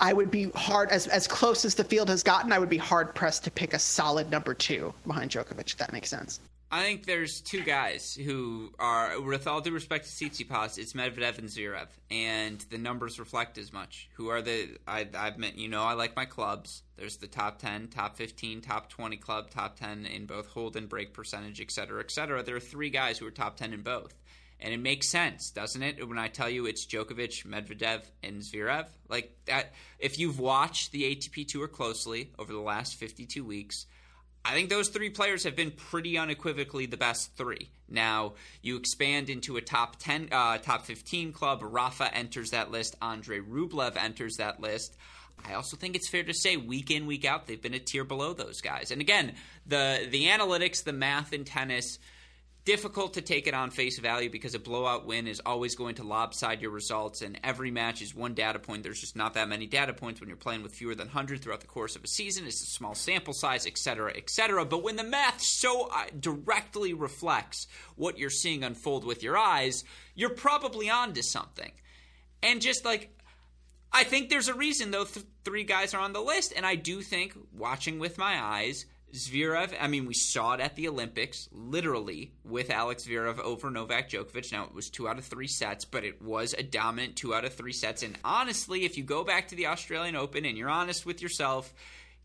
[0.00, 2.78] I would be hard as as close as the field has gotten I would be
[2.78, 6.40] hard pressed to pick a solid number 2 behind Djokovic if that makes sense
[6.72, 11.38] I think there's two guys who are, with all due respect to Tsitsipas, it's Medvedev
[11.38, 14.08] and Zverev, and the numbers reflect as much.
[14.14, 14.78] Who are the?
[14.86, 16.84] I, I've met, you know, I like my clubs.
[17.00, 20.86] There's the top 10, top 15, top 20 club, top 10 in both hold and
[20.86, 22.42] break percentage, et cetera, et cetera.
[22.42, 24.14] There are three guys who are top 10 in both.
[24.60, 26.06] And it makes sense, doesn't it?
[26.06, 29.72] When I tell you it's Djokovic, Medvedev, and Zverev, like that.
[29.98, 33.86] If you've watched the ATP Tour closely over the last 52 weeks,
[34.44, 37.70] I think those three players have been pretty unequivocally the best three.
[37.88, 41.60] Now you expand into a top ten, uh, top fifteen club.
[41.62, 42.96] Rafa enters that list.
[43.02, 44.96] Andre Rublev enters that list.
[45.48, 48.04] I also think it's fair to say week in week out they've been a tier
[48.04, 48.90] below those guys.
[48.90, 49.34] And again,
[49.66, 51.98] the the analytics, the math in tennis
[52.64, 56.02] difficult to take it on face value because a blowout win is always going to
[56.02, 57.22] lopside your results.
[57.22, 58.82] And every match is one data point.
[58.82, 61.60] There's just not that many data points when you're playing with fewer than 100 throughout
[61.60, 62.46] the course of a season.
[62.46, 67.66] It's a small sample size etc etc but when the math so uh, directly reflects
[67.96, 71.72] what you're seeing unfold with your eyes you're probably on to something.
[72.42, 73.10] And just like
[73.92, 76.76] I think there's a reason though th- three guys are on the list and I
[76.76, 81.48] do think watching with my eyes Zverev, I mean, we saw it at the Olympics,
[81.50, 84.52] literally, with Alex Zverev over Novak Djokovic.
[84.52, 87.44] Now, it was two out of three sets, but it was a dominant two out
[87.44, 88.02] of three sets.
[88.02, 91.74] And honestly, if you go back to the Australian Open and you're honest with yourself,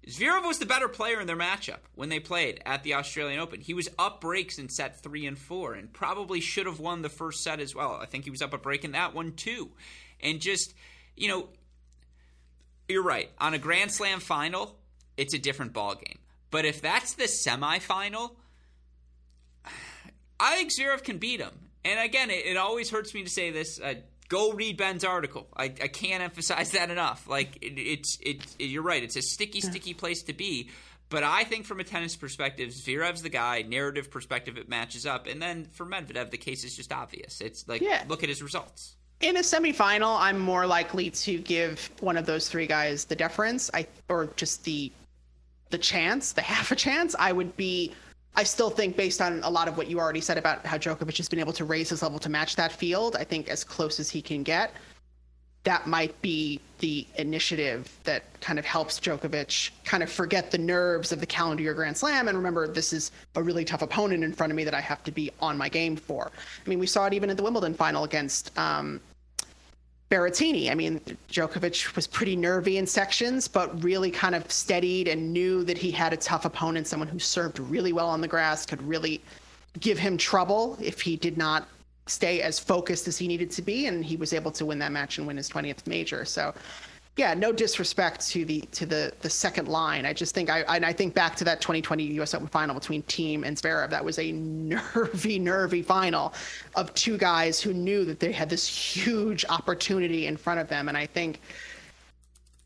[0.08, 3.62] Zverev was the better player in their matchup when they played at the Australian Open.
[3.62, 7.10] He was up breaks in set three and four and probably should have won the
[7.10, 7.94] first set as well.
[8.00, 9.72] I think he was up a break in that one too.
[10.22, 10.76] And just,
[11.16, 11.50] you know,
[12.88, 13.30] you're right.
[13.40, 14.78] On a Grand Slam final,
[15.18, 16.18] it's a different ballgame.
[16.52, 18.36] But if that's the semifinal,
[20.40, 21.70] I think Zverev can beat him.
[21.84, 23.80] And again, it, it always hurts me to say this.
[23.80, 23.96] Uh,
[24.28, 25.48] go read Ben's article.
[25.56, 27.28] I, I can't emphasize that enough.
[27.28, 29.04] Like it, it's it, it, you're right.
[29.04, 30.70] It's a sticky, sticky place to be.
[31.10, 33.62] But I think from a tennis perspective, Zverev's the guy.
[33.62, 35.28] Narrative perspective, it matches up.
[35.28, 37.42] And then for Medvedev, the case is just obvious.
[37.42, 38.04] It's like yeah.
[38.08, 38.95] look at his results.
[39.22, 43.72] In a semifinal, I'm more likely to give one of those three guys the deference,
[43.74, 44.92] I or just the
[45.70, 47.94] the chance, the half a chance, I would be.
[48.38, 51.16] I still think, based on a lot of what you already said about how Djokovic
[51.16, 53.98] has been able to raise his level to match that field, I think as close
[53.98, 54.74] as he can get,
[55.66, 61.12] that might be the initiative that kind of helps Djokovic kind of forget the nerves
[61.12, 64.32] of the calendar year Grand Slam and remember this is a really tough opponent in
[64.32, 66.32] front of me that I have to be on my game for.
[66.66, 69.02] I mean, we saw it even at the Wimbledon final against um,
[70.12, 70.70] Berrettini.
[70.70, 75.64] I mean, Djokovic was pretty nervy in sections, but really kind of steadied and knew
[75.64, 78.82] that he had a tough opponent, someone who served really well on the grass, could
[78.84, 79.22] really
[79.80, 81.68] give him trouble if he did not
[82.08, 84.92] stay as focused as he needed to be, and he was able to win that
[84.92, 86.26] match and win his 20th major.
[86.26, 86.54] So
[87.18, 90.06] yeah, no disrespect to the to the the second line.
[90.06, 92.34] I just think I I think back to that 2020 U.S.
[92.34, 93.90] Open final between Thiem and Zverev.
[93.90, 96.34] That was a nervy, nervy final
[96.76, 100.90] of two guys who knew that they had this huge opportunity in front of them,
[100.90, 101.40] and I think.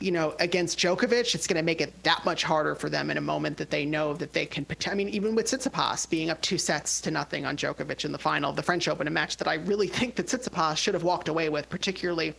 [0.02, 3.18] You know, against Djokovic, it's going to make it that much harder for them in
[3.18, 4.66] a moment that they know that they can.
[4.88, 8.18] I mean, even with Tsitsipas being up two sets to nothing on Djokovic in the
[8.18, 11.04] final of the French Open, a match that I really think that Tsitsipas should have
[11.04, 12.34] walked away with, particularly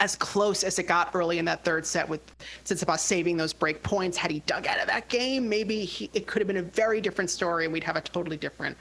[0.00, 2.20] as close as it got early in that third set with
[2.64, 4.16] Tsitsipas saving those break points.
[4.16, 7.00] Had he dug out of that game, maybe he, it could have been a very
[7.00, 8.76] different story and we'd have a totally different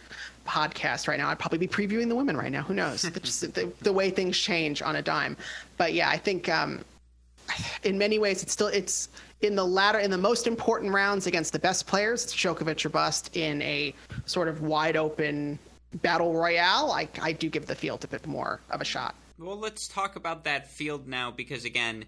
[0.47, 1.29] podcast right now.
[1.29, 2.61] I'd probably be previewing the women right now.
[2.63, 3.01] Who knows?
[3.21, 5.35] Just the, the, way things change on a dime.
[5.77, 6.83] But yeah, I think um,
[7.83, 9.09] in many ways it's still it's
[9.41, 12.23] in the latter in the most important rounds against the best players.
[12.23, 13.93] It's Djokovic or bust in a
[14.25, 15.59] sort of wide open
[15.95, 16.91] battle royale.
[16.91, 19.15] I, I do give the field a bit more of a shot.
[19.37, 22.05] Well, let's talk about that field now because again,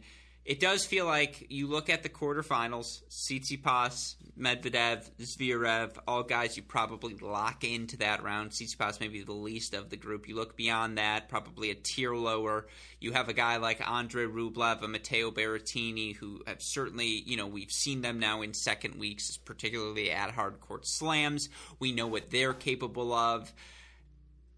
[0.48, 6.64] it does feel like you look at the quarterfinals: Tsitsipas, Medvedev, Zverev, all guys you
[6.64, 8.52] probably lock into that round.
[8.52, 10.30] Tsitsipas maybe the least of the group.
[10.30, 12.68] You look beyond that, probably a tier lower.
[13.02, 17.48] You have a guy like Andre Rublev, a Matteo Berrettini, who have certainly, you know,
[17.48, 21.50] we've seen them now in second weeks, particularly at hard court slams.
[21.78, 23.52] We know what they're capable of.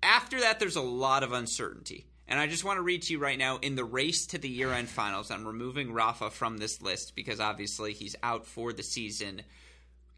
[0.03, 2.05] After that, there's a lot of uncertainty.
[2.29, 4.47] And I just want to read to you right now in the race to the
[4.47, 8.83] year end finals, I'm removing Rafa from this list because obviously he's out for the
[8.83, 9.41] season.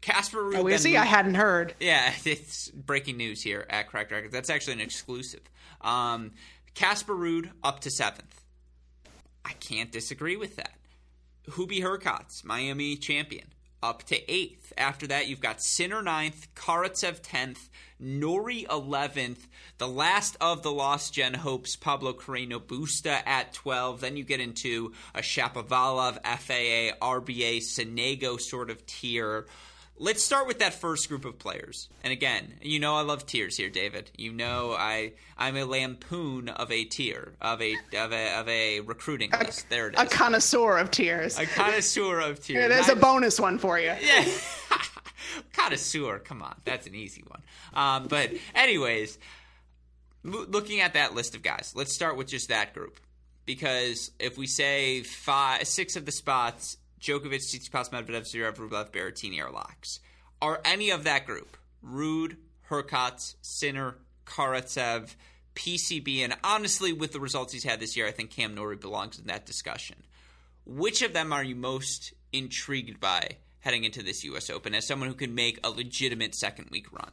[0.02, 0.58] Casper Ruud.
[0.58, 0.96] Oh, is he?
[0.96, 1.74] I hadn't heard.
[1.80, 4.32] Yeah, it's breaking news here at Cracked Racquets.
[4.32, 5.40] That's actually an exclusive.
[5.80, 6.32] Um,
[6.74, 8.44] Casper Ruud up to seventh.
[9.42, 10.72] I can't disagree with that.
[11.48, 13.48] Hubie Hurkacz, Miami champion,
[13.82, 14.72] up to eighth.
[14.76, 17.68] After that, you've got Sinner ninth, Karatsev tenth,
[17.98, 19.46] Norrie 11th,
[19.78, 24.00] the last of the Lost Gen hopes, Pablo Carreno Busta at 12.
[24.00, 29.46] Then you get into a Shapovalov, FAA, RBA, Sonego sort of tier.
[30.02, 31.88] Let's start with that first group of players.
[32.02, 34.10] And again, you know I love tiers here, David.
[34.18, 38.80] You know I I'm a lampoon of a tier of a of a of a
[38.80, 39.70] recruiting list.
[39.70, 40.00] There it is.
[40.00, 41.38] A connoisseur of tiers.
[41.38, 42.62] A connoisseur of tiers.
[42.62, 43.94] Yeah, there's a bonus one for you.
[44.02, 44.24] Yeah.
[45.52, 47.42] connoisseur, come on, that's an easy one.
[47.72, 49.18] Um, but anyways,
[50.24, 52.98] looking at that list of guys, let's start with just that group
[53.46, 59.42] because if we say five, six of the spots Djokovic, Tsitsipas, Medvedev, Zverev, Rublev, Berrettini
[59.42, 59.98] are locks.
[60.40, 62.36] Are any of that group, Ruud,
[62.70, 65.16] Hurkacz, Sinner, Karatsev,
[65.56, 69.18] PCB, and honestly, with the results he's had this year, I think Cam Norrie belongs
[69.18, 69.96] in that discussion.
[70.64, 74.48] Which of them are you most intrigued by heading into this U.S.
[74.48, 77.12] Open as someone who can make a legitimate second week run?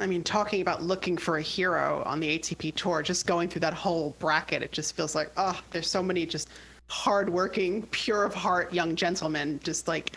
[0.00, 3.60] I mean, talking about looking for a hero on the ATP tour, just going through
[3.60, 6.48] that whole bracket, it just feels like, oh, there's so many just
[6.88, 10.16] hardworking, pure of heart young gentleman, just like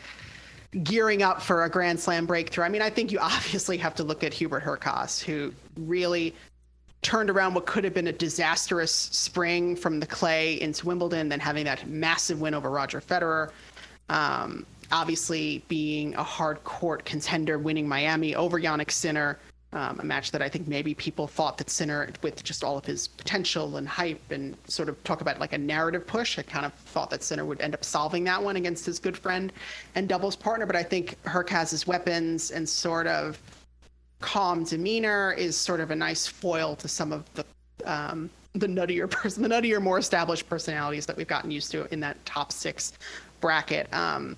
[0.84, 2.66] gearing up for a Grand Slam breakthrough.
[2.66, 6.34] I mean, I think you obviously have to look at Hubert Hurkacz, who really
[7.02, 11.40] turned around what could have been a disastrous spring from the clay into Wimbledon, then
[11.40, 13.52] having that massive win over Roger Federer.
[14.10, 19.38] Um, obviously, being a hard court contender, winning Miami over Jannik Sinner
[19.74, 22.86] um, a match that I think maybe people thought that Sinner, with just all of
[22.86, 26.66] his potential and hype and sort of talk about like a narrative push, I kind
[26.66, 29.52] of thought that Sinner would end up solving that one against his good friend
[29.96, 30.66] and doubles partner.
[30.66, 33.40] But I think Hurkacz's weapons and sort of
[34.20, 37.46] calm demeanor is sort of a nice foil to some of the
[37.86, 42.00] um, the nuttier person, the nuttier, more established personalities that we've gotten used to in
[42.00, 42.94] that top six
[43.42, 43.94] bracket.
[43.94, 44.38] Um,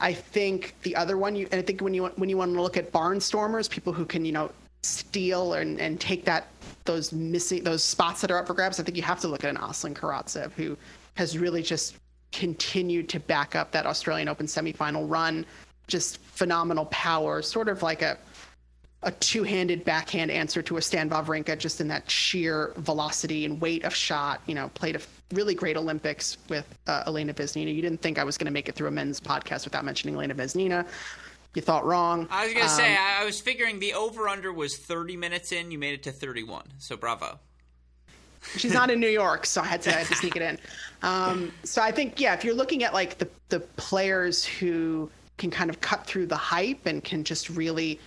[0.00, 2.60] I think the other one, you, and I think when you when you want to
[2.60, 4.50] look at barnstormers, people who can you know
[4.84, 6.48] steal and, and take that
[6.84, 9.42] those missing those spots that are up for grabs, I think you have to look
[9.42, 10.76] at an Aslan Karatsev who
[11.14, 11.96] has really just
[12.32, 15.46] continued to back up that Australian Open semifinal run.
[15.86, 18.18] Just phenomenal power, sort of like a
[19.04, 23.84] a two-handed backhand answer to a Stan Wawrinka, just in that sheer velocity and weight
[23.84, 24.40] of shot.
[24.46, 25.00] You know, played a
[25.34, 27.74] really great Olympics with uh, Elena Vesnina.
[27.74, 30.14] You didn't think I was going to make it through a men's podcast without mentioning
[30.16, 30.86] Elena Vesnina.
[31.54, 32.26] You thought wrong.
[32.30, 35.70] I was gonna um, say I was figuring the over under was 30 minutes in.
[35.70, 36.64] You made it to 31.
[36.78, 37.38] So bravo.
[38.56, 40.58] She's not in New York, so I had to, I had to sneak it in.
[41.02, 45.50] Um, so I think yeah, if you're looking at like the the players who can
[45.50, 48.00] kind of cut through the hype and can just really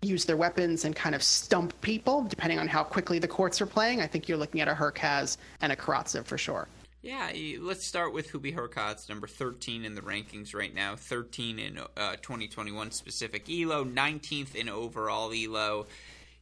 [0.00, 3.66] use their weapons and kind of stump people, depending on how quickly the courts are
[3.66, 6.66] playing, I think you're looking at a Hurkacz and a Karatsev for sure.
[7.02, 11.80] Yeah, let's start with Hubie Hurkacz, number 13 in the rankings right now, 13 in
[11.96, 15.86] uh, 2021 specific ELO, 19th in overall ELO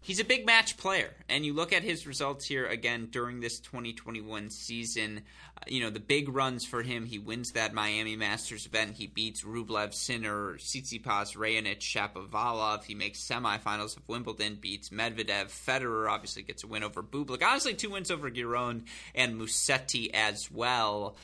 [0.01, 1.11] he's a big match player.
[1.29, 5.23] And you look at his results here again during this 2021 season.
[5.57, 8.97] Uh, you know, the big runs for him, he wins that Miami Masters event.
[8.97, 12.85] He beats Rublev, Sinner, Tsitsipas, Raonic, Shapovalov.
[12.85, 15.49] He makes semifinals of Wimbledon, beats Medvedev.
[15.49, 17.43] Federer obviously gets a win over Bublik.
[17.43, 18.83] Honestly, two wins over Giron
[19.15, 21.17] and Musetti as well.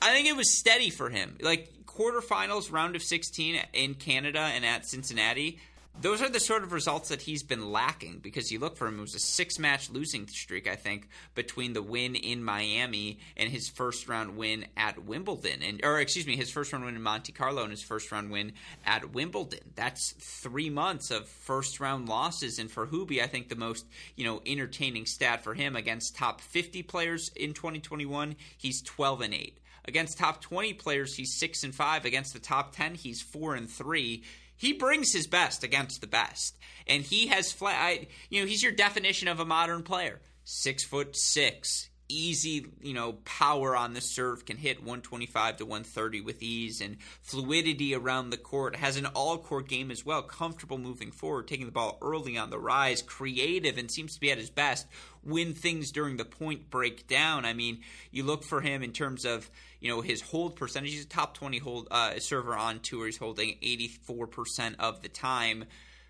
[0.00, 1.36] I think it was steady for him.
[1.40, 5.58] Like quarterfinals, round of 16 in Canada and at Cincinnati
[6.00, 8.98] those are the sort of results that he's been lacking because you look for him,
[8.98, 13.50] it was a six match losing streak, I think, between the win in Miami and
[13.50, 15.62] his first round win at Wimbledon.
[15.62, 18.30] and Or, excuse me, his first round win in Monte Carlo and his first round
[18.30, 18.52] win
[18.86, 19.72] at Wimbledon.
[19.74, 22.58] That's three months of first round losses.
[22.58, 26.40] And for Hubie, I think the most, you know, entertaining stat for him against top
[26.40, 29.58] 50 players in 2021, he's 12 and 8.
[29.88, 32.04] Against top 20 players, he's 6 and 5.
[32.04, 34.22] Against the top 10, he's 4 and 3
[34.58, 38.00] he brings his best against the best, and he has flat.
[38.28, 40.20] You know, he's your definition of a modern player.
[40.44, 46.20] Six foot six, easy, you know, power on the serve, can hit 125 to 130
[46.20, 50.78] with ease and fluidity around the court, has an all court game as well, comfortable
[50.78, 54.38] moving forward, taking the ball early on the rise, creative, and seems to be at
[54.38, 54.86] his best
[55.22, 57.44] when things during the point break down.
[57.44, 57.80] I mean,
[58.10, 59.50] you look for him in terms of
[59.80, 60.92] you know his hold percentage.
[60.92, 63.06] He's a top twenty hold uh, server on tour.
[63.06, 65.66] He's holding eighty four percent of the time.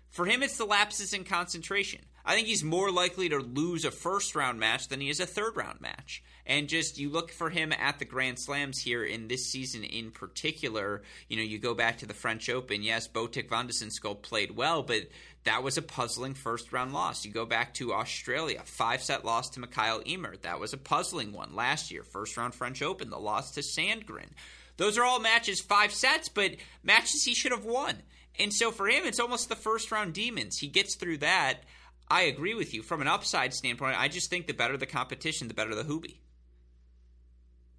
[0.09, 2.01] For him, it's the lapses in concentration.
[2.29, 5.25] I think he's more likely to lose a first round match than he is a
[5.25, 6.21] third round match.
[6.45, 10.11] And just you look for him at the Grand Slams here in this season in
[10.11, 11.01] particular.
[11.27, 12.83] You know, you go back to the French Open.
[12.83, 15.07] Yes, Botic van played well, but
[15.45, 17.25] that was a puzzling first round loss.
[17.25, 20.37] You go back to Australia, five set loss to Mikael Ymer.
[20.43, 22.03] That was a puzzling one last year.
[22.03, 24.29] First round French Open, the loss to Sandgren.
[24.77, 28.03] Those are all matches, five sets, but matches he should have won.
[28.37, 30.59] And so for him, it's almost the first round demons.
[30.59, 31.63] He gets through that.
[32.09, 32.81] I agree with you.
[32.81, 36.17] From an upside standpoint, I just think the better the competition, the better the Hubie.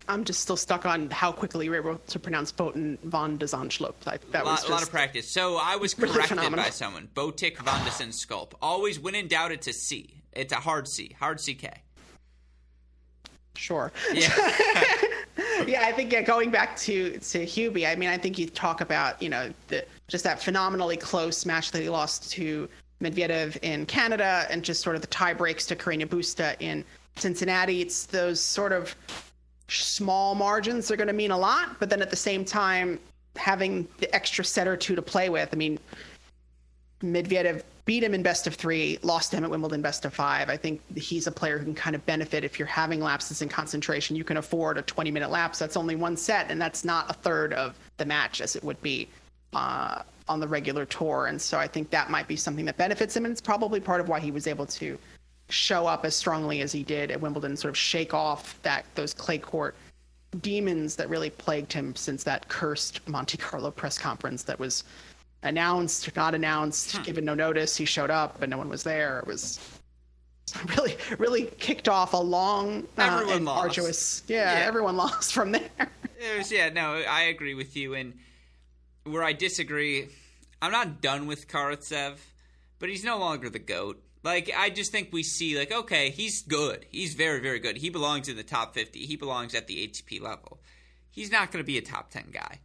[0.09, 3.47] I'm just still stuck on how quickly you were able to pronounce Botic van de
[3.47, 3.95] Zandschulp.
[4.01, 5.29] That a lot, was a lot of practice.
[5.29, 6.65] So I was really corrected phenomenal.
[6.65, 7.09] by someone.
[7.15, 8.57] Botik von de Sculp.
[8.61, 10.23] Always, when in doubt, it's a C.
[10.33, 11.79] It's a hard C, hard CK.
[13.57, 13.93] Sure.
[14.13, 14.33] Yeah.
[15.67, 18.81] yeah, I think yeah, going back to to Hubie, I mean, I think you talk
[18.81, 22.69] about you know the, just that phenomenally close match that he lost to
[23.03, 26.85] Medvedev in Canada, and just sort of the tie breaks to Carreño Busta in
[27.17, 27.81] Cincinnati.
[27.81, 28.95] It's those sort of
[29.69, 32.99] small margins that are going to mean a lot, but then at the same time,
[33.37, 35.49] having the extra set or two to play with.
[35.53, 35.79] I mean,
[37.03, 40.49] Medvedev beat him in best of three, lost him at Wimbledon best of five.
[40.49, 43.49] I think he's a player who can kind of benefit if you're having lapses in
[43.49, 44.17] concentration.
[44.17, 45.59] You can afford a 20 minute lapse.
[45.59, 48.81] That's only one set, and that's not a third of the match as it would
[48.83, 49.09] be
[49.55, 51.27] uh, on the regular tour.
[51.27, 54.01] And so I think that might be something that benefits him, and it's probably part
[54.01, 54.99] of why he was able to
[55.49, 59.13] show up as strongly as he did at Wimbledon, sort of shake off that those
[59.13, 59.75] clay court
[60.43, 64.85] demons that really plagued him since that cursed Monte Carlo press conference that was
[65.43, 67.77] announced, not announced, given no notice.
[67.77, 69.19] He showed up, but no one was there.
[69.19, 69.59] It was
[70.77, 74.23] really, really kicked off a long uh, arduous.
[74.29, 74.67] Yeah, Yeah.
[74.67, 75.69] everyone lost from there.
[76.21, 77.95] It was, yeah, no, I agree with you.
[77.95, 78.17] And
[79.13, 80.09] where I disagree,
[80.63, 82.19] I'm not done with Karatsev,
[82.79, 84.03] but he's no longer the GOAT.
[84.23, 86.85] Like, I just think we see, like, okay, he's good.
[86.91, 87.79] He's very, very good.
[87.79, 89.07] He belongs in the top 50.
[89.07, 90.61] He belongs at the ATP level.
[91.11, 92.61] He's not going to be a top 10 guy.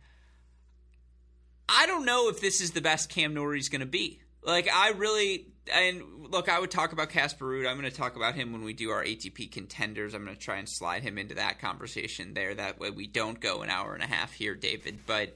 [1.70, 4.22] I don't know if this is the best Cam Norrie's going to be.
[4.44, 5.48] Like, I really.
[5.74, 7.68] And look, I would talk about Casper Ruud.
[7.68, 10.14] I'm going to talk about him when we do our ATP contenders.
[10.14, 12.54] I'm going to try and slide him into that conversation there.
[12.54, 15.00] That way we don't go an hour and a half here, David.
[15.08, 15.36] But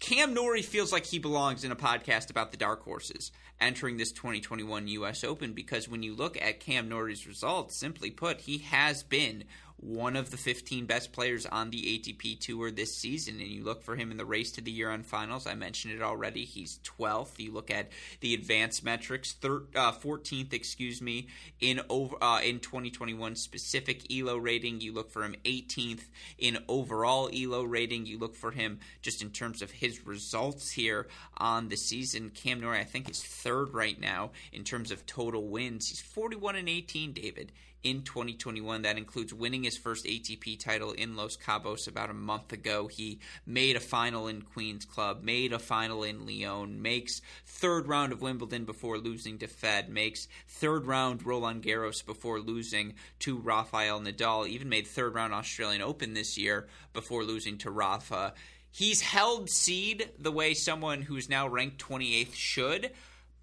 [0.00, 4.12] Cam Norrie feels like he belongs in a podcast about the dark horses entering this
[4.12, 5.24] 2021 U.S.
[5.24, 9.44] Open because when you look at Cam Norrie's results, simply put, he has been
[9.80, 13.40] one of the 15 best players on the ATP Tour this season.
[13.40, 15.46] And you look for him in the race to the year end finals.
[15.46, 16.44] I mentioned it already.
[16.44, 17.38] He's 12th.
[17.38, 21.28] You look at the advanced metrics, thir- uh, 14th, excuse me,
[21.60, 24.80] in over uh, in 2021 specific ELO rating.
[24.80, 26.06] You look for him 18th
[26.38, 28.06] in overall ELO rating.
[28.06, 31.06] You look for him just in terms of his results here
[31.36, 32.30] on the season.
[32.30, 35.88] Cam Norrie, I think, is third right now in terms of total wins.
[35.88, 37.52] He's 41 and 18, David
[37.82, 38.82] in 2021.
[38.82, 42.88] That includes winning his first ATP title in Los Cabos about a month ago.
[42.88, 48.12] He made a final in Queen's Club, made a final in Lyon, makes third round
[48.12, 54.00] of Wimbledon before losing to Fed, makes third round Roland Garros before losing to Rafael
[54.00, 58.34] Nadal, even made third round Australian Open this year before losing to Rafa.
[58.70, 62.90] He's held seed the way someone who's now ranked 28th should,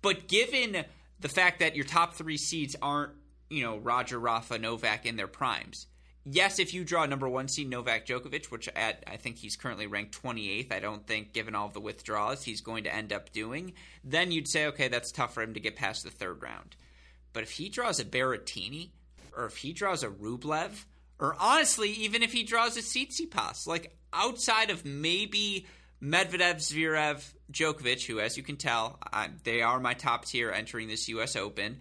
[0.01, 0.85] but given
[1.19, 3.11] the fact that your top three seeds aren't
[3.49, 5.87] you know, Roger, Rafa, Novak in their primes.
[6.27, 9.85] Yes, if you draw number one seed Novak Djokovic, which at I think he's currently
[9.85, 13.73] ranked 28th, I don't think, given all the withdrawals, he's going to end up doing,
[14.03, 16.75] then you'd say, okay, that's tough for him to get past the third round.
[17.31, 18.89] But if he draws a Berrettini,
[19.37, 20.85] or if he draws a Rublev,
[21.19, 25.67] or honestly, even if he draws a Tsitsipas, like outside of maybe
[26.01, 30.87] Medvedev, Zverev, Djokovic, who, as you can tell, I, they are my top tier entering
[30.87, 31.35] this U.S.
[31.35, 31.77] Open.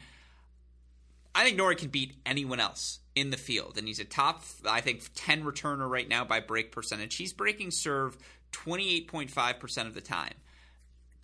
[1.35, 4.81] I think Norrie can beat anyone else in the field, and he's a top, I
[4.81, 7.17] think, 10 returner right now by break percentage.
[7.17, 8.17] He's breaking serve
[8.53, 10.35] 28.5% of the time.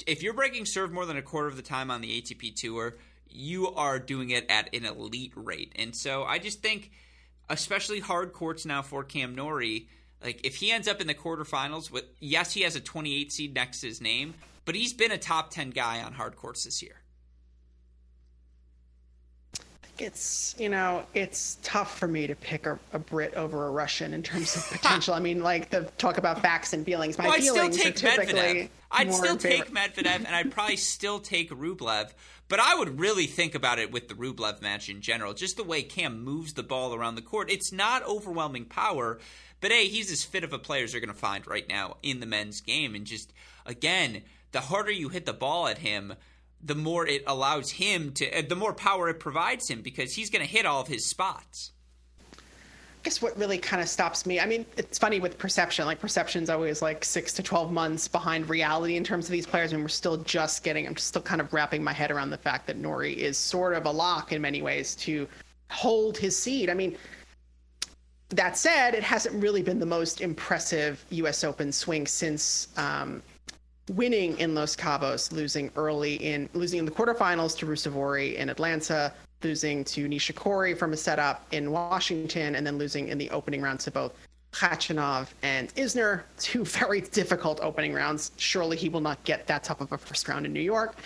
[0.07, 2.97] If you're breaking serve more than a quarter of the time on the ATP Tour,
[3.29, 5.73] you are doing it at an elite rate.
[5.77, 6.91] And so I just think,
[7.49, 9.89] especially hard courts now for Cam Norrie,
[10.23, 13.55] like if he ends up in the quarterfinals with, yes, he has a 28 seed
[13.55, 14.35] next to his name,
[14.65, 16.97] but he's been a top 10 guy on hard courts this year.
[20.01, 24.15] It's you know it's tough for me to pick a, a Brit over a Russian
[24.15, 25.15] in terms of potential.
[25.15, 27.19] I mean, like the talk about facts and feelings.
[27.19, 28.69] My Well, I'd still feelings take are typically Medvedev.
[28.91, 32.13] I'd still favor- take Medvedev, and I'd probably still take Rublev.
[32.49, 35.35] But I would really think about it with the Rublev match in general.
[35.35, 37.49] Just the way Cam moves the ball around the court.
[37.49, 39.21] It's not overwhelming power,
[39.61, 41.99] but hey, he's as fit of a player as you're going to find right now
[42.03, 42.97] in the men's game.
[42.97, 43.33] And just,
[43.65, 46.15] again, the harder you hit the ball at him,
[46.63, 50.31] the more it allows him to, uh, the more power it provides him because he's
[50.31, 51.73] going to hit all of his spots.
[52.35, 54.41] I guess what really kind of stops me.
[54.41, 55.87] I mean, it's funny with perception.
[55.87, 59.73] Like perception's always like six to twelve months behind reality in terms of these players,
[59.73, 60.87] and we're still just getting.
[60.87, 63.87] I'm still kind of wrapping my head around the fact that Norrie is sort of
[63.87, 65.27] a lock in many ways to
[65.71, 66.69] hold his seed.
[66.69, 66.95] I mean,
[68.29, 71.43] that said, it hasn't really been the most impressive U.S.
[71.43, 73.23] Open swing since um,
[73.91, 79.13] winning in Los Cabos, losing early in losing in the quarterfinals to Ruusuvuori in Atlanta,
[79.43, 83.81] losing to Nishikori from a setup in Washington, and then losing in the opening round
[83.81, 84.13] to both
[84.53, 88.33] Khachanov and Isner, two very difficult opening rounds.
[88.37, 90.97] Surely he will not get that tough of a first round in New York.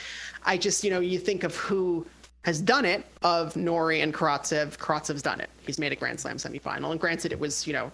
[0.44, 2.06] I just, you know, you think of who
[2.44, 4.76] has done it of Norrie and Karatsev.
[4.76, 5.48] Karatsev's done it.
[5.64, 6.90] He's made a Grand Slam semifinal.
[6.90, 7.90] And granted, it was, you know,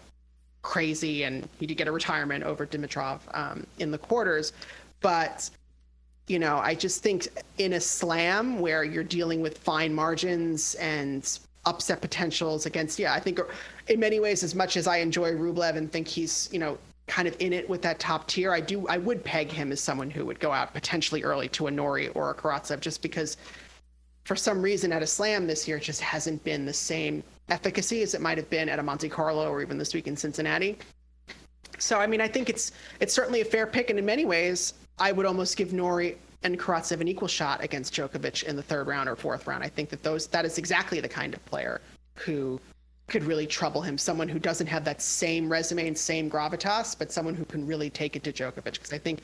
[0.62, 4.52] crazy and he did get a retirement over Dimitrov um, in the quarters.
[5.00, 5.50] But,
[6.26, 7.28] you know, I just think
[7.58, 13.20] in a slam where you're dealing with fine margins and upset potentials against, yeah, I
[13.20, 13.40] think
[13.88, 17.26] in many ways, as much as I enjoy Rublev and think he's, you know, kind
[17.26, 20.10] of in it with that top tier, I do, I would peg him as someone
[20.10, 23.36] who would go out potentially early to a Norrie or a Karatsev just because
[24.24, 28.14] for some reason at a slam this year, just hasn't been the same efficacy as
[28.14, 30.78] it might have been at a Monte Carlo or even this week in Cincinnati.
[31.78, 34.74] So, I mean, I think it's it's certainly a fair pick, and in many ways,
[35.00, 38.86] I would almost give Norrie and Karatsev an equal shot against Djokovic in the third
[38.86, 39.64] round or fourth round.
[39.64, 41.80] I think that those that is exactly the kind of player
[42.14, 42.60] who
[43.08, 43.98] could really trouble him.
[43.98, 47.90] Someone who doesn't have that same resume and same gravitas, but someone who can really
[47.90, 48.72] take it to Djokovic.
[48.72, 49.20] Because I think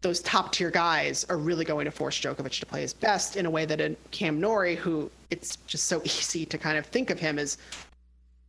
[0.00, 3.44] those top tier guys are really going to force Djokovic to play his best in
[3.44, 7.10] a way that a Cam Norrie, who it's just so easy to kind of think
[7.10, 7.58] of him as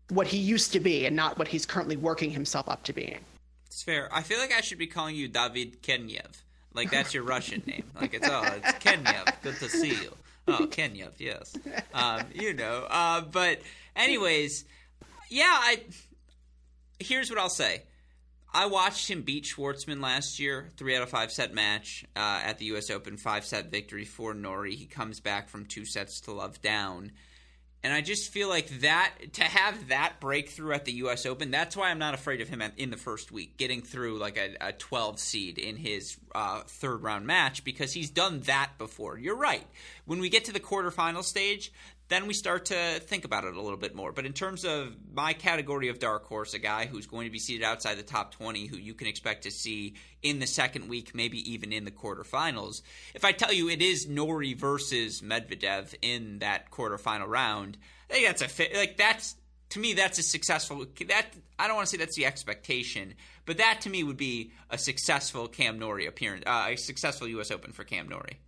[0.09, 3.19] what he used to be and not what he's currently working himself up to being.
[3.67, 4.09] It's fair.
[4.11, 6.41] I feel like I should be calling you David Kenyev.
[6.73, 7.83] Like that's your Russian name.
[7.99, 9.41] Like it's oh, it's Kenyev.
[9.41, 10.15] Good to see you.
[10.47, 11.13] Oh, Kenyev.
[11.17, 11.55] Yes.
[11.93, 12.85] Um, you know.
[12.89, 13.61] Uh, but
[13.95, 14.65] anyways,
[15.29, 15.45] yeah.
[15.47, 15.81] I
[16.99, 17.83] here's what I'll say.
[18.51, 22.57] I watched him beat Schwartzman last year, three out of five set match uh, at
[22.57, 22.89] the U.S.
[22.89, 24.75] Open, five set victory for Norrie.
[24.75, 27.11] He comes back from two sets to love down.
[27.81, 31.25] And I just feel like that to have that breakthrough at the U.S.
[31.25, 34.37] Open, that's why I'm not afraid of him in the first week, getting through like
[34.37, 39.17] a, a 12 seed in his uh, third round match because he's done that before.
[39.17, 39.65] You're right.
[40.05, 41.71] When we get to the quarterfinal stage,
[42.09, 44.11] then we start to think about it a little bit more.
[44.11, 47.39] But in terms of my category of dark horse, a guy who's going to be
[47.39, 49.93] seated outside the top 20, who you can expect to see
[50.23, 52.81] in the second week, maybe even in the quarterfinals,
[53.13, 57.77] if I tell you it is Norrie versus Medvedev in that quarterfinal round,
[58.09, 58.75] I think that's a fit.
[58.75, 59.35] Like that's
[59.69, 60.85] to me, that's a successful.
[61.07, 61.27] That
[61.59, 63.13] I don't want to say that's the expectation,
[63.45, 67.51] but that to me would be a successful Cam Norrie appearance, uh, a successful U.S.
[67.51, 68.39] Open for Cam Norrie.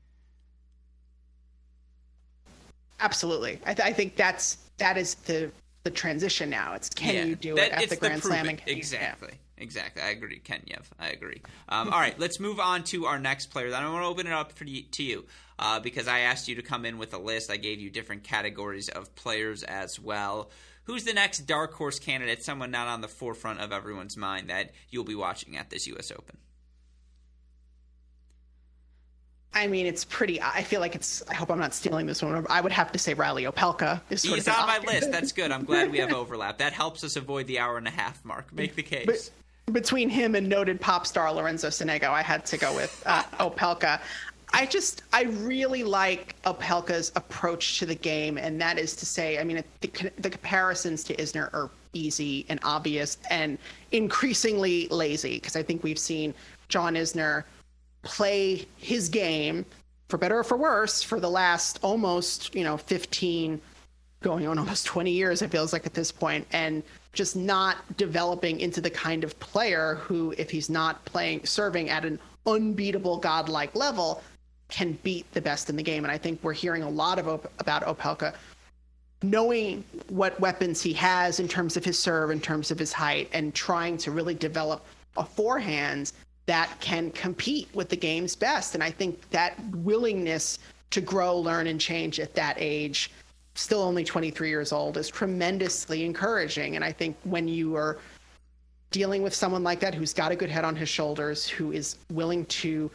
[3.02, 3.60] Absolutely.
[3.66, 5.52] I, th- I, think that's that is the
[5.84, 6.74] the transition now.
[6.74, 8.48] It's can yeah, you do that, it at the Grand Slam?
[8.48, 9.30] And exactly.
[9.30, 9.64] You, yeah.
[9.64, 10.02] Exactly.
[10.02, 10.40] I agree.
[10.40, 10.86] Kenyev.
[11.00, 11.42] I agree.
[11.70, 12.18] Um, all right.
[12.20, 13.70] Let's move on to our next player.
[13.70, 15.26] Then I want to open it up for you, to you
[15.60, 17.52] uh, because I asked you to come in with a list.
[17.52, 20.50] I gave you different categories of players as well.
[20.86, 22.44] Who's the next dark horse candidate?
[22.44, 26.12] Someone not on the forefront of everyone's mind that you'll be watching at this U.S.
[26.12, 26.38] Open.
[29.54, 30.42] I mean, it's pretty.
[30.42, 31.22] I feel like it's.
[31.28, 32.46] I hope I'm not stealing this one.
[32.50, 34.24] I would have to say Reilly Opelka is.
[34.24, 35.12] He's on my list.
[35.12, 35.52] That's good.
[35.52, 36.58] I'm glad we have overlap.
[36.60, 38.52] That helps us avoid the hour and a half mark.
[38.54, 39.06] Make the case.
[39.66, 43.24] But between him and noted pop star Lorenzo Sonego, I had to go with uh,
[43.40, 44.00] Opelka.
[44.54, 49.40] I just, I really like Opelka's approach to the game, and that is to say,
[49.40, 53.58] I mean, the, the comparisons to Isner are easy and obvious and
[53.94, 56.34] increasingly lazy because I think we've seen
[56.68, 57.44] John Isner
[58.02, 59.66] play his game
[60.10, 63.62] for better or for worse for the last almost you know 15
[64.22, 66.84] going on almost 20 years it feels like at this point and
[67.14, 72.06] just not developing into the kind of player who if he's not playing serving at
[72.06, 74.22] an unbeatable godlike level
[74.70, 76.04] can beat the best in the game.
[76.04, 78.34] And i think we're hearing a lot of op- about opelka
[79.24, 83.30] knowing what weapons he has in terms of his serve in terms of his height
[83.34, 84.84] and trying to really develop
[85.18, 86.12] a forehand
[86.46, 88.76] that can compete with the game's best.
[88.76, 90.60] And I think that willingness
[90.92, 93.12] to grow, learn, and change at that age,
[93.56, 96.76] still only 23 years old, is tremendously encouraging.
[96.76, 98.00] And I think when you are
[98.92, 101.98] dealing with someone like that who's got a good head on his shoulders, who is
[102.12, 102.92] willing to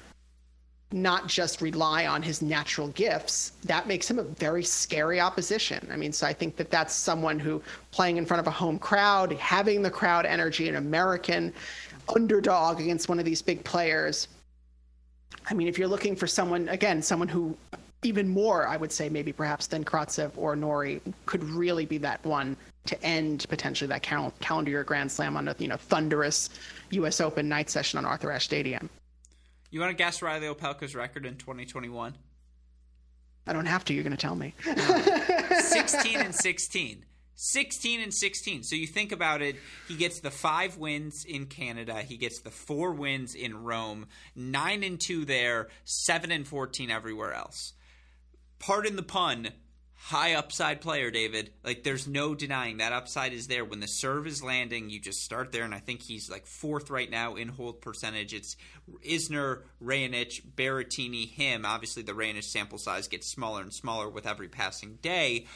[0.93, 5.89] not just rely on his natural gifts, that makes him a very scary opposition.
[5.91, 8.79] I mean, so I think that that's someone who playing in front of a home
[8.79, 11.53] crowd, having the crowd energy, an American
[12.15, 14.29] underdog against one of these big players.
[15.49, 17.57] I mean, if you're looking for someone, again, someone who
[18.03, 22.25] even more, I would say, maybe perhaps than Karatsev or Norrie could really be that
[22.25, 26.51] one to end potentially that cal- calendar year Grand Slam on a you know thunderous
[26.91, 27.21] U.S.
[27.21, 28.89] Open night session on Arthur Ashe Stadium.
[29.71, 32.15] You want to guess Reilly Opelka's record in 2021?
[33.49, 33.95] I don't have to.
[33.95, 34.55] You're going to tell me.
[35.61, 37.05] 16 and 16.
[37.37, 38.65] 16 and 16.
[38.65, 39.57] So you think about it,
[39.87, 44.83] he gets the 5 wins in Canada, he gets the 4 wins in Rome, 9
[44.83, 47.75] and 2 there, 7 and 14 everywhere else.
[48.59, 49.51] Pardon the pun,
[49.97, 51.53] high upside player, David.
[51.65, 53.65] Like there's no denying that upside is there.
[53.65, 56.91] When the serve is landing, you just start there, and I think he's like fourth
[56.91, 58.33] right now in hold percentage.
[58.33, 58.57] It's
[59.07, 61.67] Isner, Raonic, Berrettini, him.
[61.67, 65.47] Obviously, the Raonic sample size gets smaller and smaller with every passing day.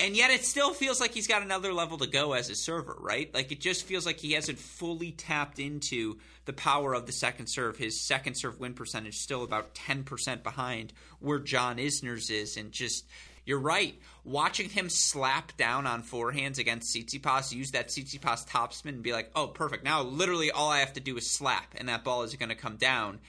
[0.00, 2.96] And yet it still feels like he's got another level to go as a server,
[2.98, 3.32] right?
[3.34, 7.48] Like it just feels like he hasn't fully tapped into the power of the second
[7.48, 7.76] serve.
[7.76, 13.04] His second serve win percentage still about 10% behind where John Isner's is and just
[13.44, 13.94] you're right.
[14.24, 19.30] Watching him slap down on forehands against Tsitsipas, use that Tsitsipas topspin and be like,
[19.34, 19.84] "Oh, perfect.
[19.84, 22.54] Now literally all I have to do is slap and that ball is going to
[22.54, 23.20] come down."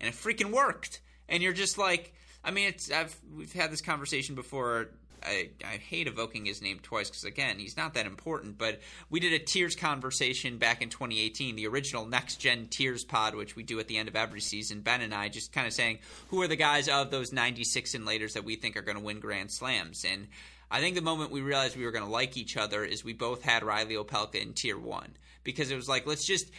[0.00, 1.00] And it freaking worked.
[1.28, 2.12] And you're just like
[2.46, 4.90] I mean, it's I've we've had this conversation before
[5.26, 8.58] I, I hate evoking his name twice because again he's not that important.
[8.58, 13.34] But we did a tiers conversation back in 2018, the original next gen tiers pod,
[13.34, 14.80] which we do at the end of every season.
[14.80, 15.98] Ben and I just kind of saying
[16.28, 19.04] who are the guys of those 96 and laters that we think are going to
[19.04, 20.28] win Grand Slams and.
[20.68, 23.12] I think the moment we realized we were going to like each other is we
[23.12, 26.50] both had Reilly Opelka in tier one because it was like let's just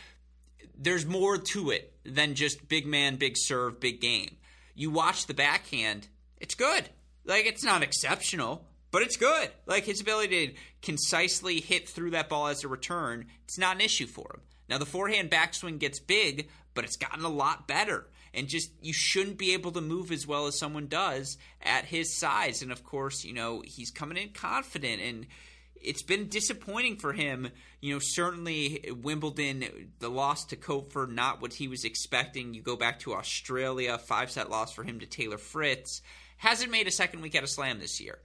[0.77, 4.37] there's more to it than just big man, big serve, big game.
[4.75, 6.07] You watch the backhand,
[6.39, 6.89] it's good.
[7.27, 9.51] Like it's not exceptional, but it's good.
[9.65, 13.81] Like his ability to concisely hit through that ball as a return, it's not an
[13.81, 14.41] issue for him.
[14.69, 18.07] Now the forehand backswing gets big, but it's gotten a lot better.
[18.33, 22.17] And just you shouldn't be able to move as well as someone does at his
[22.17, 22.61] size.
[22.61, 25.27] And of course, you know, he's coming in confident and
[25.75, 27.49] it's been disappointing for him.
[27.81, 32.53] You know, certainly Wimbledon, the loss to Koepfer, not what he was expecting.
[32.53, 36.01] You go back to Australia, five set loss for him to Taylor Fritz
[36.37, 38.19] hasn't made a second week at a slam this year.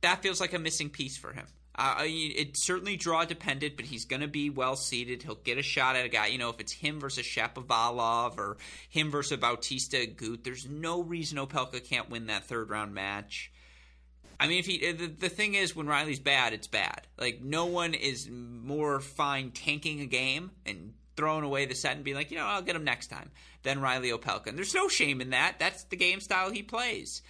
[0.00, 1.46] That feels like a missing piece for him.
[1.76, 5.24] Uh, it's certainly draw dependent, but he's going to be well seated.
[5.24, 6.26] He'll get a shot at a guy.
[6.26, 8.58] You know, if it's him versus Shapovalov or
[8.88, 13.50] him versus Bautista Agut, there's no reason Opelka can't win that third round match.
[14.38, 17.08] I mean, if he the, the thing is, when Reilly's bad, it's bad.
[17.18, 22.04] Like no one is more fine tanking a game and throwing away the set and
[22.04, 23.30] being like, you know, I'll get him next time
[23.64, 24.46] than Reilly Opelka.
[24.46, 25.56] And there's no shame in that.
[25.58, 27.22] That's the game style he plays.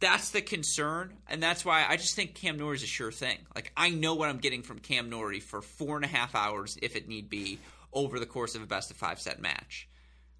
[0.00, 3.36] That's the concern, and that's why I just think Cam Norrie is a sure thing.
[3.54, 6.78] Like I know what I'm getting from Cam Norrie for four and a half hours,
[6.80, 7.58] if it need be,
[7.92, 9.90] over the course of a best of five set match.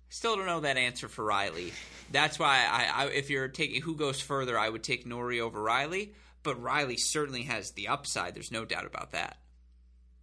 [0.08, 1.72] Still don't know that answer for Reilly.
[2.10, 5.62] That's why I, I if you're taking who goes further, I would take Norrie over
[5.62, 6.14] Reilly.
[6.42, 8.34] But Reilly certainly has the upside.
[8.34, 9.36] There's no doubt about that.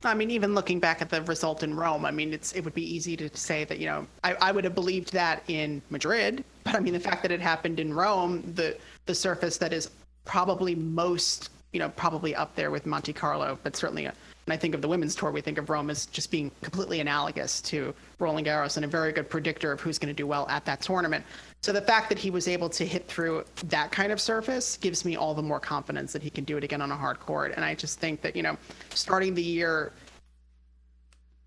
[0.04, 2.74] I mean, even looking back at the result in Rome, I mean, it's it would
[2.74, 6.44] be easy to say that you know I, I would have believed that in Madrid,
[6.64, 8.78] but I mean the fact that it happened in Rome, the
[9.08, 9.90] the surface that is
[10.26, 14.14] probably most you know probably up there with Monte Carlo, but certainly a,
[14.48, 17.02] and I think of the women's tour, we think of Rome as just being completely
[17.02, 20.48] analogous to Roland Garros and a very good predictor of who's going to do well
[20.48, 21.26] at that tournament.
[21.62, 25.04] So the fact that he was able to hit through that kind of surface gives
[25.04, 27.52] me all the more confidence that he can do it again on a hard court.
[27.58, 28.56] And I just think that, you know,
[28.92, 29.92] starting the year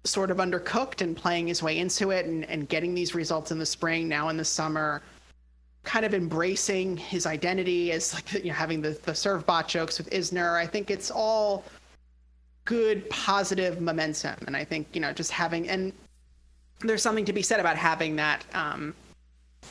[0.04, 3.58] sort of undercooked and playing his way into it and, and getting these results in
[3.58, 5.00] the spring, now in the summer,
[5.84, 9.96] kind of embracing his identity as like you know, having the, the serve bot jokes
[9.96, 10.56] with Isner.
[10.56, 11.64] I think it's all
[12.70, 14.36] good positive momentum.
[14.46, 15.92] And I think, you know, just having and
[16.82, 18.94] there's something to be said about having that um,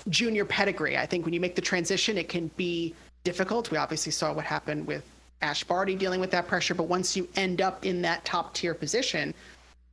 [0.09, 0.97] junior pedigree.
[0.97, 2.93] I think when you make the transition, it can be
[3.23, 3.71] difficult.
[3.71, 5.03] We obviously saw what happened with
[5.41, 8.73] Ash Barty dealing with that pressure, but once you end up in that top tier
[8.73, 9.33] position,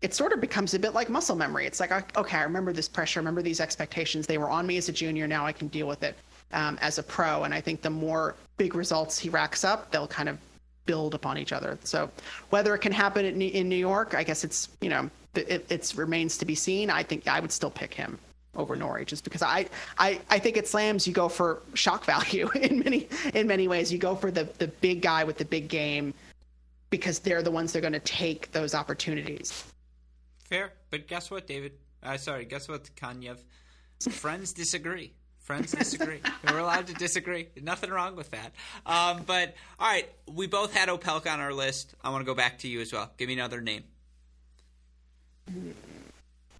[0.03, 1.65] it sort of becomes a bit like muscle memory.
[1.65, 4.27] It's like, okay, I remember this pressure, remember these expectations.
[4.27, 5.29] They were on me as a junior.
[5.29, 6.17] Now I can deal with it
[6.53, 7.45] um, as a pro.
[7.45, 10.39] And I think the more big results he racks up, they'll kind of
[10.87, 11.79] build upon each other.
[11.85, 12.11] So
[12.51, 15.95] whether it can happen in, in New York, I guess it's, you know, it it's
[15.95, 16.89] remains to be seen.
[16.89, 18.19] I think I would still pick him
[18.55, 19.67] over Norrie just because I,
[19.99, 23.93] I, I think at slams you go for shock value in many in many ways.
[23.93, 26.15] You go for the the big guy with the big game
[26.91, 29.65] because they're the ones that are going to take those opportunities.
[30.45, 31.73] Fair, but guess what, David?
[32.03, 33.39] Uh, sorry, guess what, Kanyev?
[34.11, 35.13] Friends disagree.
[35.47, 36.21] Friends disagree.
[36.51, 37.47] We're allowed to disagree.
[37.63, 38.53] Nothing wrong with that.
[38.85, 41.95] Um, but all right, we both had Opelka on our list.
[42.03, 43.13] I want to go back to you as well.
[43.17, 43.85] Give me another name.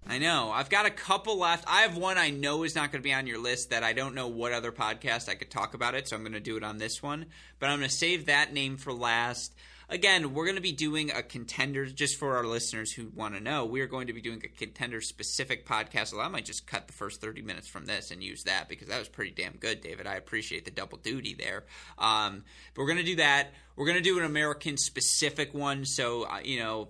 [0.07, 0.51] I know.
[0.53, 1.65] I've got a couple left.
[1.67, 3.91] I have one I know is not going to be on your list that I
[3.91, 6.55] don't know what other podcast I could talk about it, so I'm going to do
[6.55, 7.25] it on this one.
[7.59, 9.53] But I'm going to save that name for last.
[9.89, 13.39] Again, we're going to be doing a contender just for our listeners who want to
[13.39, 13.65] know.
[13.65, 16.11] We are going to be doing a contender specific podcast.
[16.11, 18.89] Well, I might just cut the first 30 minutes from this and use that because
[18.89, 20.05] that was pretty damn good, David.
[20.05, 21.63] I appreciate the double duty there.
[21.97, 23.53] Um, but we're going to do that.
[23.77, 25.85] We're going to do an American specific one.
[25.85, 26.89] So, uh, you know,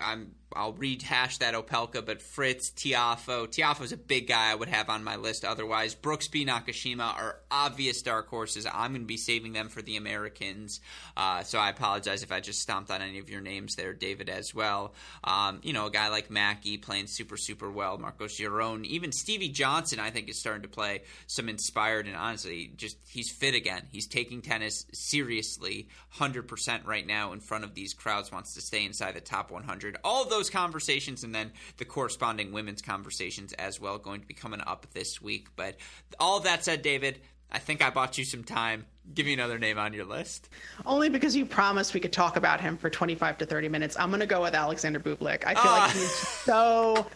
[0.00, 3.48] I'm I'll rehash that Opelka, but Fritz, Tiafoe.
[3.48, 5.94] Tiafoe's a big guy I would have on my list otherwise.
[5.94, 8.66] Brooksby, Nakashima are obvious dark horses.
[8.66, 10.80] I'm going to be saving them for the Americans.
[11.16, 14.28] Uh, so I apologize if I just stomped on any of your names there, David,
[14.28, 14.94] as well.
[15.24, 17.98] Um, you know, a guy like Mackie playing super, super well.
[17.98, 18.84] Marcos Giron.
[18.84, 23.30] Even Stevie Johnson, I think, is starting to play some inspired and honestly, just he's
[23.30, 23.82] fit again.
[23.90, 28.84] He's taking tennis seriously, 100% right now in front of these crowds, wants to stay
[28.84, 29.96] inside the top 100.
[30.04, 34.34] All of those conversations and then the corresponding women's conversations as well going to be
[34.34, 35.46] coming up this week.
[35.54, 35.76] But
[36.18, 38.86] all that said, David, I think I bought you some time.
[39.14, 40.48] Give me another name on your list.
[40.86, 43.96] Only because you promised we could talk about him for 25 to 30 minutes.
[43.98, 45.44] I'm going to go with Alexander Bublik.
[45.44, 45.78] I feel uh.
[45.78, 45.92] like ah.
[45.94, 47.06] he's so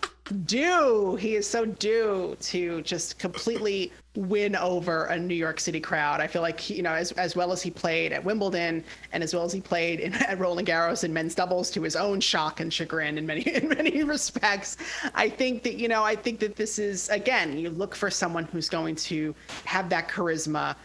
[0.45, 1.17] due.
[1.17, 6.21] He is so due to just completely win over a New York City crowd.
[6.21, 8.83] I feel like he, you know, as as well as he played at Wimbledon
[9.13, 11.97] and as well as he played in, at Roland Garros in men's doubles, to his
[11.97, 14.77] own shock and chagrin in many in many respects.
[15.15, 18.45] I think that you know, I think that this is again, you look for someone
[18.45, 19.35] who's going to
[19.65, 20.77] have that charisma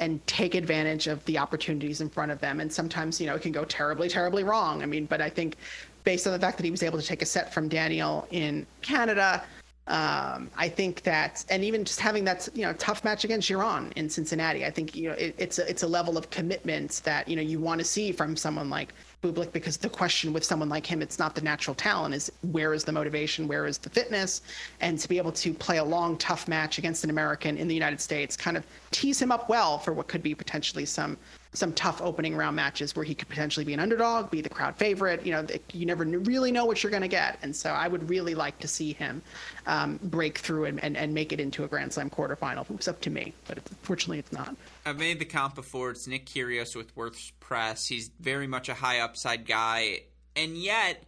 [0.00, 2.60] and take advantage of the opportunities in front of them.
[2.60, 4.82] And sometimes, you know, it can go terribly, terribly wrong.
[4.82, 5.56] I mean, but I think
[6.04, 8.66] based on the fact that he was able to take a set from Daniel in
[8.80, 9.44] Canada.
[9.90, 13.92] Um, I think that, and even just having that, you know, tough match against Giron
[13.96, 17.26] in Cincinnati, I think you know it, it's a it's a level of commitment that
[17.26, 20.68] you know you want to see from someone like Bublik because the question with someone
[20.68, 23.90] like him, it's not the natural talent, is where is the motivation, where is the
[23.90, 24.42] fitness,
[24.80, 27.74] and to be able to play a long, tough match against an American in the
[27.74, 31.16] United States kind of tease him up well for what could be potentially some
[31.52, 34.76] some tough opening round matches where he could potentially be an underdog, be the crowd
[34.76, 35.26] favorite.
[35.26, 37.38] You know, you never really know what you're going to get.
[37.42, 39.20] And so I would really like to see him
[39.66, 42.70] um, break through and, and, and make it into a Grand Slam quarterfinal.
[42.70, 44.54] It was up to me, but it's, unfortunately it's not.
[44.86, 45.90] I've made the comp before.
[45.90, 47.88] It's Nick Kyrgios with WordPress.
[47.88, 50.02] He's very much a high upside guy.
[50.36, 51.02] And yet,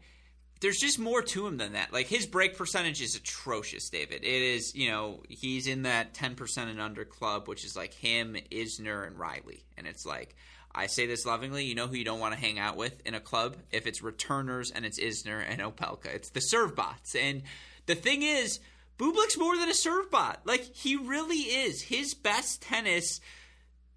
[0.63, 1.93] there's just more to him than that.
[1.93, 4.25] Like his break percentage is atrocious, David.
[4.25, 8.37] It is, you know, he's in that 10% and under club, which is like him,
[8.51, 9.65] Isner, and Reilly.
[9.77, 10.35] And it's like,
[10.75, 13.15] I say this lovingly, you know who you don't want to hang out with in
[13.15, 13.57] a club?
[13.73, 16.07] If it's returners and it's Isner and Opelka.
[16.07, 17.15] It's the serve bots.
[17.15, 17.43] And
[17.87, 18.61] the thing is,
[18.99, 20.43] Bublik's more than a serve bot.
[20.45, 21.83] Like, he really is.
[21.83, 23.21] His best tennis–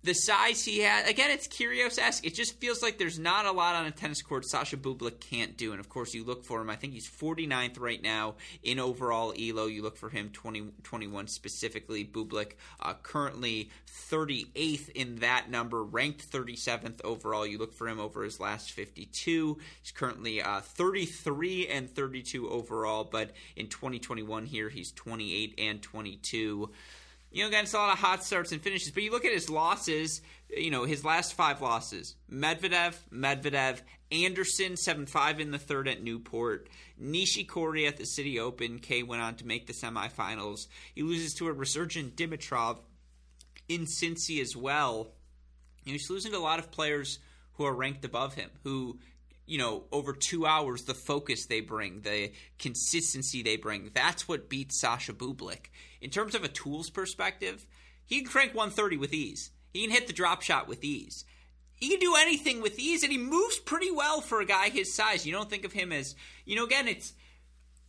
[0.06, 1.10] the size he has.
[1.10, 2.26] Again, it's Kyrgios esque.
[2.26, 5.58] It just feels like there's not a lot on a tennis court Sasha Bublik can't
[5.58, 5.72] do.
[5.72, 6.70] And of course, you look for him.
[6.70, 9.66] I think he's 49th right now in overall ELO.
[9.66, 12.06] You look for him 20, 21 specifically.
[12.06, 13.72] Bublik uh, currently
[14.12, 17.46] 38th in that number, ranked 37th overall.
[17.46, 19.58] You look for him over his last 52.
[19.82, 26.70] He's currently uh, 33 and 32 overall, but in 2021 here, he's 28 and 22
[27.36, 28.92] you know, against a lot of hot starts and finishes.
[28.92, 34.78] But you look at his losses, you know, his last five losses Medvedev, Medvedev, Anderson,
[34.78, 36.70] 7 5 in the third at Newport,
[37.00, 38.80] Nishikori at the City Open.
[38.80, 40.68] Kei went on to make the semifinals.
[40.96, 42.78] He loses to a resurgent Dimitrov
[43.68, 45.12] in Cincy as well.
[45.84, 47.20] You know, he's losing to a lot of players
[47.56, 48.98] who are ranked above him, who
[49.46, 54.50] you know, over two hours, the focus they bring, the consistency they bring, that's what
[54.50, 55.68] beats Sasha Bublik.
[56.02, 57.66] In terms of a tools perspective,
[58.06, 59.52] he can crank 130 with ease.
[59.74, 61.26] He can hit the drop shot with ease.
[61.76, 64.94] He can do anything with ease, and he moves pretty well for a guy his
[64.94, 65.26] size.
[65.26, 66.16] You don't think of him as,
[66.46, 67.14] you know, again, it's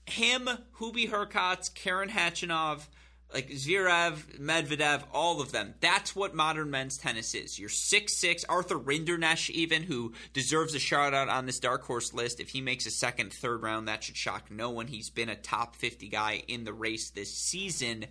[0.07, 0.49] him,
[0.79, 2.89] Hubie Hurkacz, Karen Khachanov,
[3.33, 5.75] like Zverev, Medvedev, all of them.
[5.81, 7.59] That's what modern men's tennis is.
[7.59, 8.45] You're six six.
[8.45, 12.41] Arthur Rinderknech, even who deserves a shout out on this dark horse list.
[12.41, 14.87] If he makes a second, third round, that should shock no one.
[14.87, 18.07] He's been a top fifty guy in the race this season.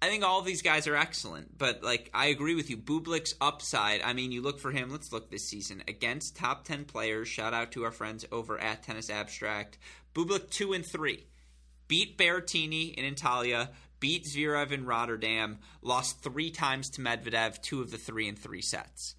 [0.00, 4.02] I think all these guys are excellent, but like I agree with you, Bublik's upside.
[4.02, 4.90] I mean, you look for him.
[4.90, 7.28] Let's look this season against top ten players.
[7.28, 9.78] Shout out to our friends over at Tennis Abstract.
[10.14, 11.26] Bublik two and three
[11.88, 13.68] beat Berrettini in Antalya,
[14.00, 18.62] beat Zverev in Rotterdam, lost three times to Medvedev, two of the three in three
[18.62, 19.14] sets.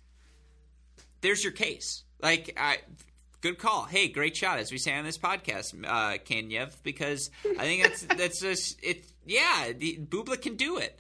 [1.22, 2.04] There's your case.
[2.20, 2.80] Like, I,
[3.44, 3.84] good call.
[3.84, 8.02] Hey, great shot, as we say on this podcast, uh, Kanyev, because I think that's
[8.18, 9.06] that's just it.
[9.26, 11.00] Yeah, the, Bublik can do it.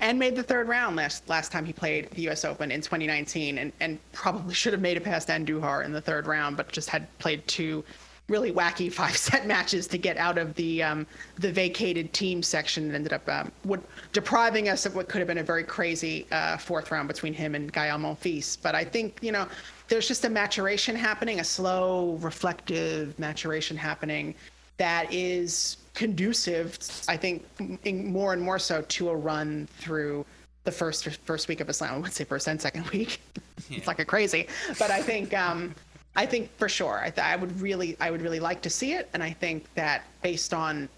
[0.00, 2.44] And made the third round last last time he played the U.S.
[2.44, 6.26] Open in 2019, and, and probably should have made it past Andujar in the third
[6.26, 7.84] round, but just had played two
[8.32, 11.06] really wacky five set matches to get out of the um,
[11.38, 15.28] the vacated Thiem section and ended up um, would, depriving us of what could have
[15.28, 18.56] been a very crazy uh, fourth round between him and Gael Monfils.
[18.60, 19.46] But I think you know
[19.88, 24.34] there's just a maturation happening, a slow, reflective maturation happening
[24.78, 27.44] that is conducive, I think,
[27.84, 30.24] more and more so to a run through
[30.64, 31.94] the first first week of a slam.
[31.94, 33.20] I would say first and second week.
[33.68, 33.78] Yeah.
[33.78, 35.34] it's like a crazy, but I think.
[35.34, 35.74] Um,
[36.14, 36.98] I think for sure.
[36.98, 39.72] I, th- I would really, I would really like to see it, and I think
[39.74, 40.88] that based on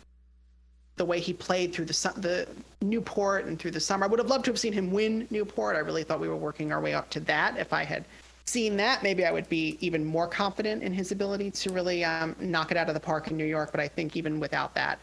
[0.96, 2.48] the way he played through the the
[2.82, 5.76] Newport and through the summer, I would have loved to have seen him win Newport.
[5.76, 7.56] I really thought we were working our way up to that.
[7.58, 8.04] If I had
[8.44, 12.36] seen that, maybe I would be even more confident in his ability to really um,
[12.38, 13.70] knock it out of the park in New York.
[13.70, 14.98] But I think even without that,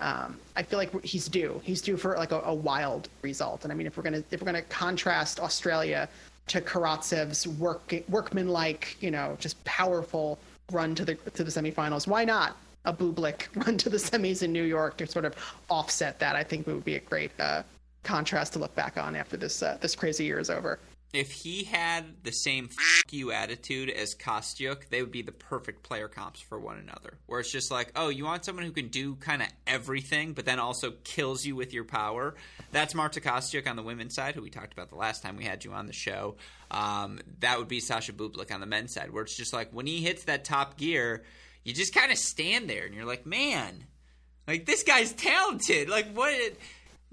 [0.00, 1.60] um, I feel like he's due.
[1.64, 3.64] He's due for like a, a, wild result.
[3.64, 6.08] And I mean, if we're gonna if we're gonna contrast Australia
[6.46, 10.38] to Karatsev's work workmanlike, you know, just powerful
[10.72, 14.52] run to the to the semifinals, why not a Bublik run to the semis in
[14.52, 15.34] New York to sort of
[15.70, 16.36] offset that?
[16.36, 17.62] I think it would be a great uh,
[18.02, 20.78] contrast to look back on after this uh, this crazy year is over
[21.16, 25.82] if he had the same fuck you attitude as Kostyuk, they would be the perfect
[25.82, 27.18] player comps for one another.
[27.26, 30.44] Where it's just like, oh, you want someone who can do kind of everything, but
[30.44, 32.34] then also kills you with your power.
[32.72, 35.44] That's Marta Kostyuk on the women's side, who we talked about the last time we
[35.44, 36.36] had you on the show.
[36.70, 39.86] Um, that would be Sasha Bublik on the men's side, where it's just like when
[39.86, 41.24] he hits that top gear,
[41.62, 43.84] you just kind of stand there and you're like, man,
[44.46, 45.88] like this guy's talented.
[45.88, 46.52] Like what?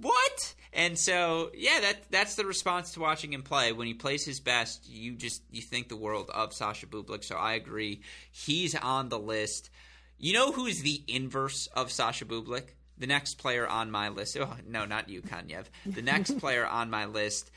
[0.02, 0.56] What?
[0.74, 3.72] And so, yeah, that that's the response to watching him play.
[3.72, 7.24] When he plays his best, you just you think the world of Sasha Bublik.
[7.24, 9.70] So I agree, he's on the list.
[10.18, 12.70] You know who's the inverse of Sasha Bublik?
[12.98, 14.38] The next player on my list.
[14.40, 15.66] Oh, no, not you, Kanyev.
[15.86, 17.50] The next player on my list,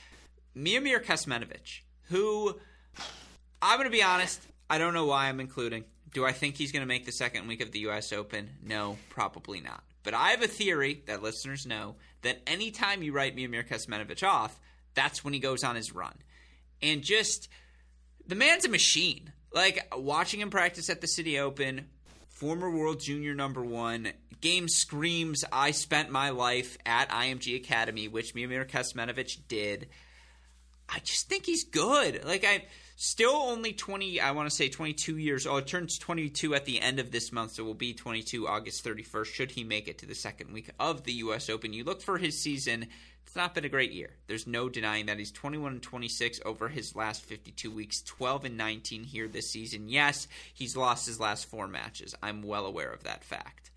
[0.56, 2.58] Miomir Kecmanovic, who
[3.60, 4.40] I'm going to be honest,
[4.70, 5.84] I don't know why I'm including.
[6.14, 8.12] Do I think he's going to make the second week of the U.S.
[8.12, 8.48] Open?
[8.62, 9.82] No, probably not.
[10.02, 14.58] But I have a theory that listeners know that anytime you write Miomir Kecmanovic off,
[14.94, 16.14] that's when he goes on his run.
[16.82, 17.48] And just
[18.26, 19.32] the man's a machine.
[19.52, 21.86] Like watching him practice at the City Open,
[22.28, 28.34] former world junior number one, game screams, I spent my life at IMG Academy, which
[28.34, 29.88] Miomir Kecmanovic did.
[30.88, 32.24] I just think he's good.
[32.24, 32.64] Like I
[33.06, 35.66] Still only 20, I want to say 22 years oh, old.
[35.66, 39.26] Turns 22 at the end of this month, so it will be 22 August 31st,
[39.26, 41.50] should he make it to the second week of the U.S.
[41.50, 41.74] Open.
[41.74, 42.86] You look for his season,
[43.26, 44.08] it's not been a great year.
[44.26, 45.18] There's no denying that.
[45.18, 49.90] He's 21 and 26 over his last 52 weeks, 12 and 19 here this season.
[49.90, 52.14] Yes, he's lost his last four matches.
[52.22, 53.70] I'm well aware of that fact.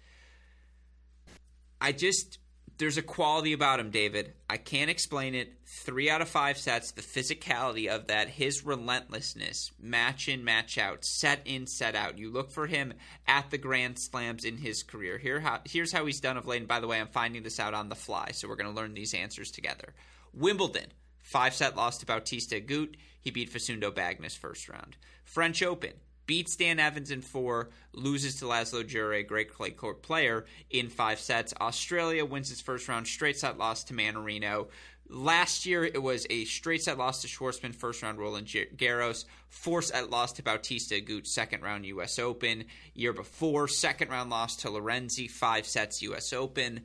[1.81, 2.39] I just
[2.77, 4.33] there's a quality about him, David.
[4.49, 5.53] I can't explain it.
[5.65, 11.03] Three out of five sets, the physicality of that, his relentlessness, match in, match out,
[11.03, 12.19] set in, set out.
[12.19, 12.93] You look for him
[13.27, 15.17] at the Grand Slams in his career.
[15.17, 16.59] Here, how, here's how he's done of late.
[16.59, 18.79] And by the way, I'm finding this out on the fly, so we're going to
[18.79, 19.93] learn these answers together.
[20.33, 20.87] Wimbledon,
[21.21, 22.95] five set loss to Bautista Agut.
[23.19, 24.97] He beat Facundo Bagnis first round.
[25.23, 25.93] French Open,
[26.27, 31.19] beats Dan Evans in four, loses to Laslo Djere, great clay court player, in five
[31.19, 31.53] sets.
[31.59, 34.67] Australia wins its first round, straight set loss to Mannarino.
[35.09, 39.81] Last year, it was a straight set loss to Schwartzman, first round Roland Garros, four
[39.81, 42.19] set loss to Bautista Agut, second round U.S.
[42.19, 42.65] Open.
[42.93, 46.33] Year before, second round loss to Lorenzi, five sets U.S.
[46.33, 46.81] Open.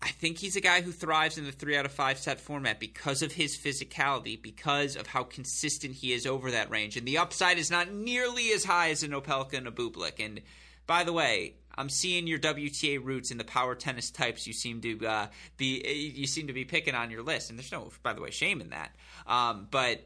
[0.00, 2.78] I think he's a guy who thrives in the three out of five set format
[2.78, 6.96] because of his physicality, because of how consistent he is over that range.
[6.96, 10.24] And the upside is not nearly as high as an Opelka and a Bublik.
[10.24, 10.40] And
[10.86, 14.80] by the way, I'm seeing your WTA roots in the power tennis types you seem
[14.82, 15.26] to uh,
[15.56, 18.30] be you seem to be picking on your list, and there's no, by the way,
[18.30, 18.94] shame in that.
[19.26, 20.04] Um, but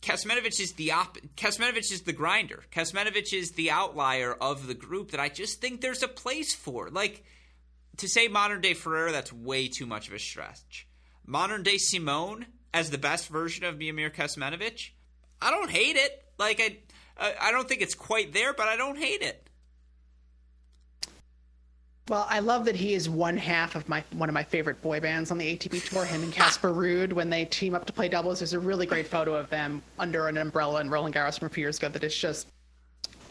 [0.00, 2.62] Kecmanovic is the op- Kecmanovic is the grinder.
[2.72, 6.88] Kecmanovic is the outlier of the group that I just think there's a place for.
[6.88, 7.24] Like
[8.00, 10.86] to say modern day Ferrer, that's way too much of a stretch.
[11.26, 14.90] Modern day Simon as the best version of Miomir Kecmanovic,
[15.40, 16.24] I don't hate it.
[16.38, 16.60] Like
[17.18, 19.46] I, I don't think it's quite there, but I don't hate it.
[22.08, 24.98] Well, I love that he is one half of my one of my favorite boy
[24.98, 26.04] bands on the ATP tour.
[26.04, 28.40] Him and Casper Ruud when they team up to play doubles.
[28.40, 31.50] There's a really great photo of them under an umbrella in Roland Garros from a
[31.50, 32.48] few years ago that is just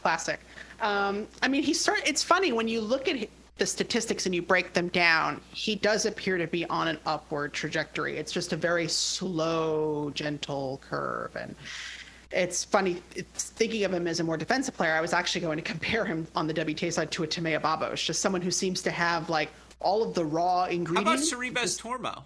[0.02, 0.40] classic.
[0.80, 2.02] Um, I mean, he start.
[2.06, 3.28] It's funny when you look at
[3.60, 7.54] the statistics and you break them down, he does appear to be on an upward
[7.54, 8.18] trajectory.
[8.18, 11.36] It's just a very slow, gentle curve.
[11.36, 11.56] And
[12.32, 15.58] it's funny, it's thinking of him as a more defensive player, I was actually going
[15.58, 18.82] to compare him on the WTA side to a Timea Babos, just someone who seems
[18.84, 19.50] to have like
[19.80, 21.32] all of the raw ingredients.
[21.32, 22.24] How about Sorribes Tormo?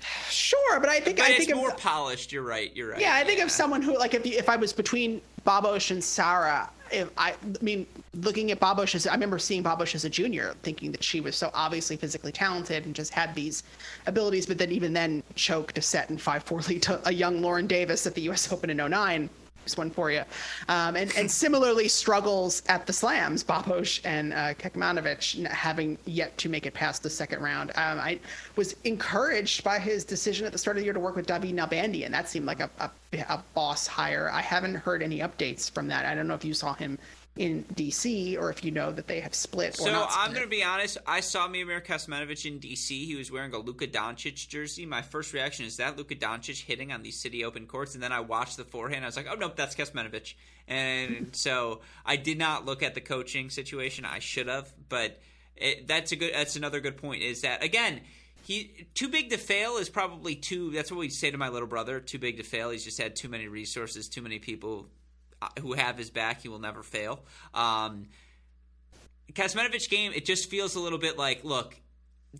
[0.30, 2.32] Sure, but I think but I it's think more of, polished.
[2.32, 2.74] You're right.
[2.74, 3.00] You're right.
[3.00, 3.44] Yeah, I think yeah.
[3.44, 7.36] of someone who like if if I was between Babos and Sarah, if I, I
[7.62, 11.20] mean, looking at Babos as I remember seeing Babos as a junior, thinking that she
[11.20, 13.62] was so obviously physically talented and just had these
[14.06, 17.42] abilities, but then even then choked a set in five four lead to a young
[17.42, 18.52] Lauren Davis at the U.S.
[18.52, 19.30] Open in 09.
[19.76, 20.22] One for you.
[20.68, 26.48] Um, and, and similarly struggles at the slams, Babos and uh, Kecmanovic having yet to
[26.48, 27.70] make it past the second round.
[27.70, 28.18] Um, I
[28.56, 31.54] was encouraged by his decision at the start of the year to work with David
[31.54, 32.10] Nalbandian.
[32.10, 32.90] That seemed like a, a,
[33.28, 34.30] a boss hire.
[34.32, 36.04] I haven't heard any updates from that.
[36.04, 36.98] I don't know if you saw him
[37.36, 39.76] in DC, or if you know that they have split.
[39.76, 40.98] so I'm going to be honest.
[41.06, 42.88] I saw Miomir Kecmanovic in DC.
[42.88, 44.84] He was wearing a Luka Doncic jersey.
[44.84, 48.12] My first reaction is that Luka Doncic hitting on these City Open courts, and then
[48.12, 49.04] I watched the forehand.
[49.04, 50.34] I was like, oh nope, that's Kecmanovic.
[50.66, 54.04] And so I did not look at the coaching situation.
[54.04, 55.20] I should have, but
[55.56, 56.34] it, that's a good.
[56.34, 57.22] That's another good point.
[57.22, 58.00] Is that again?
[58.42, 60.70] He too big to fail is probably too.
[60.72, 62.00] That's what we say to my little brother.
[62.00, 62.70] Too big to fail.
[62.70, 64.88] He's just had too many resources, too many people
[65.60, 66.42] who have his back.
[66.42, 67.20] He will never fail.
[67.54, 68.06] Um,
[69.32, 71.76] Kecmanovic game, it just feels a little bit like, look,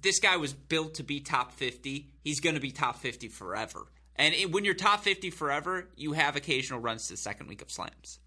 [0.02, 2.10] this guy was built to be top 50.
[2.22, 3.86] He's going to be top 50 forever.
[4.16, 7.62] And it, when you're top 50 forever, you have occasional runs to the second week
[7.62, 8.20] of slams.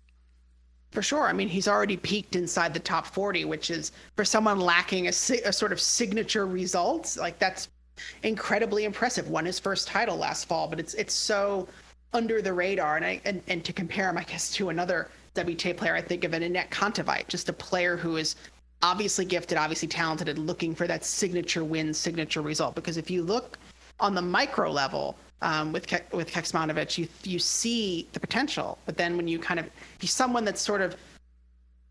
[0.91, 1.27] For sure.
[1.27, 5.09] I mean, he's already peaked inside the top 40, which is for someone lacking a,
[5.09, 7.17] a sort of signature results.
[7.17, 7.69] Like that's
[8.21, 9.29] incredibly impressive.
[9.29, 11.67] Won his first title last fall, but it's it's so
[12.13, 12.97] under the radar.
[12.97, 16.23] And I and, and to compare him, I guess, to another WTA player, I think
[16.23, 18.35] of an Anett Kontaveit, just a player who is
[18.81, 22.75] obviously gifted, obviously talented, and looking for that signature win, signature result.
[22.75, 23.57] Because if you look
[23.99, 26.35] on the micro level um, with Ke- with
[26.97, 30.81] you you see the potential, but then when you kind of he's someone that's sort
[30.81, 30.95] of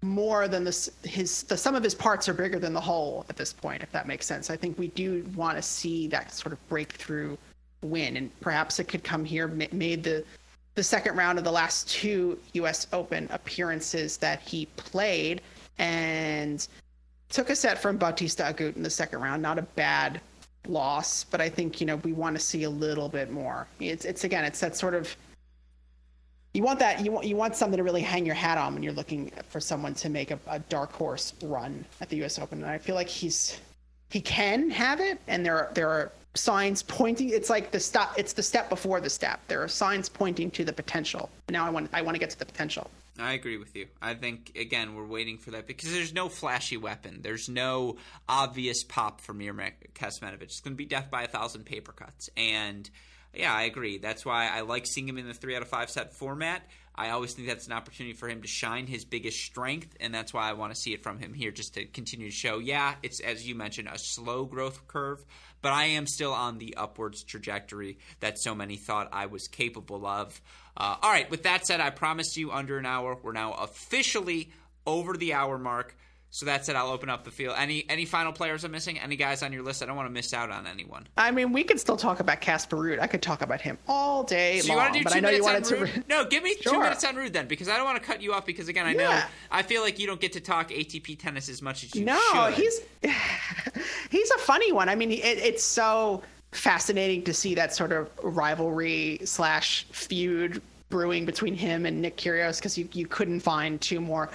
[0.03, 3.37] more than this his the sum of his parts are bigger than the whole at
[3.37, 6.53] this point if that makes sense i think we do want to see that sort
[6.53, 7.37] of breakthrough
[7.83, 9.49] win, and perhaps it could come here.
[9.49, 10.24] Made the
[10.74, 12.87] the second round of the last two U.S.
[12.93, 15.43] Open appearances that he played,
[15.78, 16.66] and
[17.28, 19.43] took a set from Bautista Agut in the second round.
[19.43, 20.20] Not a bad
[20.68, 23.66] loss, but I think you know we want to see a little bit more.
[23.80, 25.14] It's it's again, it's that sort of
[26.55, 28.83] you want that you want you want something to really hang your hat on when
[28.83, 32.39] you're looking for someone to make a, a dark horse run at the U.S.
[32.39, 33.59] Open, and I feel like he's
[34.11, 38.11] he can have it, and there are, there are signs pointing it's like the step
[38.16, 39.41] it's the step before the step.
[39.49, 41.30] There are signs pointing to the potential.
[41.49, 42.91] Now i want i want to get to the potential.
[43.18, 43.89] I agree with you.
[44.01, 47.20] I think again we're waiting for that because there's no flashy weapon.
[47.22, 47.97] There's no
[48.28, 49.55] obvious pop for mir
[49.95, 50.43] Kecmanovic.
[50.43, 52.30] it's going to be death by a thousand paper cuts.
[52.37, 52.89] And
[53.35, 53.99] yeah i agree.
[53.99, 56.62] That's why i like seeing him in the three out of five set format.
[56.95, 60.35] I always think that's an opportunity for him to shine his biggest strength, and that's
[60.35, 62.59] why I want to see it from him here, just to continue to show.
[62.59, 65.24] Yeah, it's as you mentioned, a slow growth curve,
[65.63, 70.07] but I am still on the upwards trajectory that so many thought I was capable
[70.07, 70.41] of.
[70.77, 73.17] Uh, all right, with that said, I promised you under an hour.
[73.23, 74.51] We're now officially
[74.87, 75.97] over the hour mark.
[76.35, 76.76] So that's it.
[76.76, 77.57] I'll open up the field.
[77.59, 78.99] Any any final players I'm missing?
[78.99, 79.83] Any guys on your list?
[79.83, 81.07] I don't want to miss out on anyone.
[81.18, 83.01] I mean, we could still talk about Casper Ruud.
[83.01, 84.76] I could talk about him all day so long.
[84.76, 86.09] You want to do two minutes on Ruud?
[86.09, 86.72] no, give me sure.
[86.72, 88.47] two minutes on Ruud then, because I don't want to cut you off.
[88.47, 89.20] Because again, I know.
[89.51, 92.18] I feel like you don't get to talk ATP tennis as much as you no,
[92.33, 92.55] should.
[92.55, 92.80] he's
[94.11, 94.89] he's a funny one.
[94.89, 96.22] I mean, it, it's so
[96.53, 102.57] fascinating to see that sort of rivalry slash feud brewing between him and Nick Kyrgios
[102.57, 104.30] because you, you couldn't find two more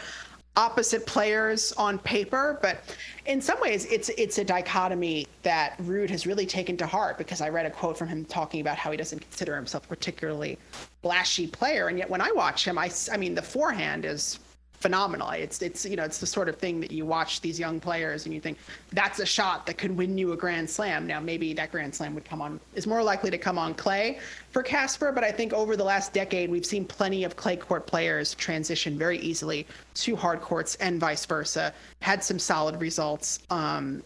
[0.57, 2.79] opposite players on paper, but
[3.27, 7.39] in some ways it's it's a dichotomy that Ruud has really taken to heart because
[7.41, 10.57] I read a quote from him talking about how he doesn't consider himself a particularly
[11.01, 14.39] flashy player, and yet when I watch him, I I mean the forehand is
[14.79, 15.31] phenomenal.
[15.31, 18.25] It's it's you know it's the sort of thing that you watch these young players
[18.25, 18.57] and you think
[18.91, 21.07] that's a shot that could win you a grand slam.
[21.07, 24.19] Now maybe that grand slam would come on is more likely to come on clay
[24.51, 27.87] for Casper, but I think over the last decade we've seen plenty of clay court
[27.87, 29.65] players transition very easily
[29.95, 31.73] to hard courts and vice versa.
[32.01, 33.39] Had some solid results.
[33.49, 34.03] Um,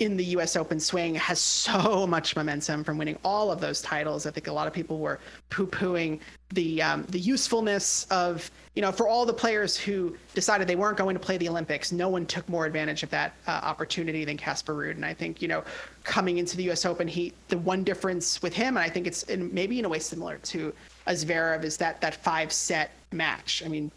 [0.00, 0.56] in the U.S.
[0.56, 4.26] Open swing has so much momentum from winning all of those titles.
[4.26, 6.20] I think a lot of people were poo-pooing
[6.52, 10.96] the um, the usefulness of you know for all the players who decided they weren't
[10.96, 11.92] going to play the Olympics.
[11.92, 14.92] No one took more advantage of that uh, opportunity than Casper Ruud.
[14.92, 15.62] And I think you know
[16.04, 16.84] coming into the U.S.
[16.84, 19.88] Open, he the one difference with him, and I think it's in, maybe in a
[19.88, 20.72] way similar to
[21.06, 23.62] Zverev, is that that five set match.
[23.64, 23.90] I mean,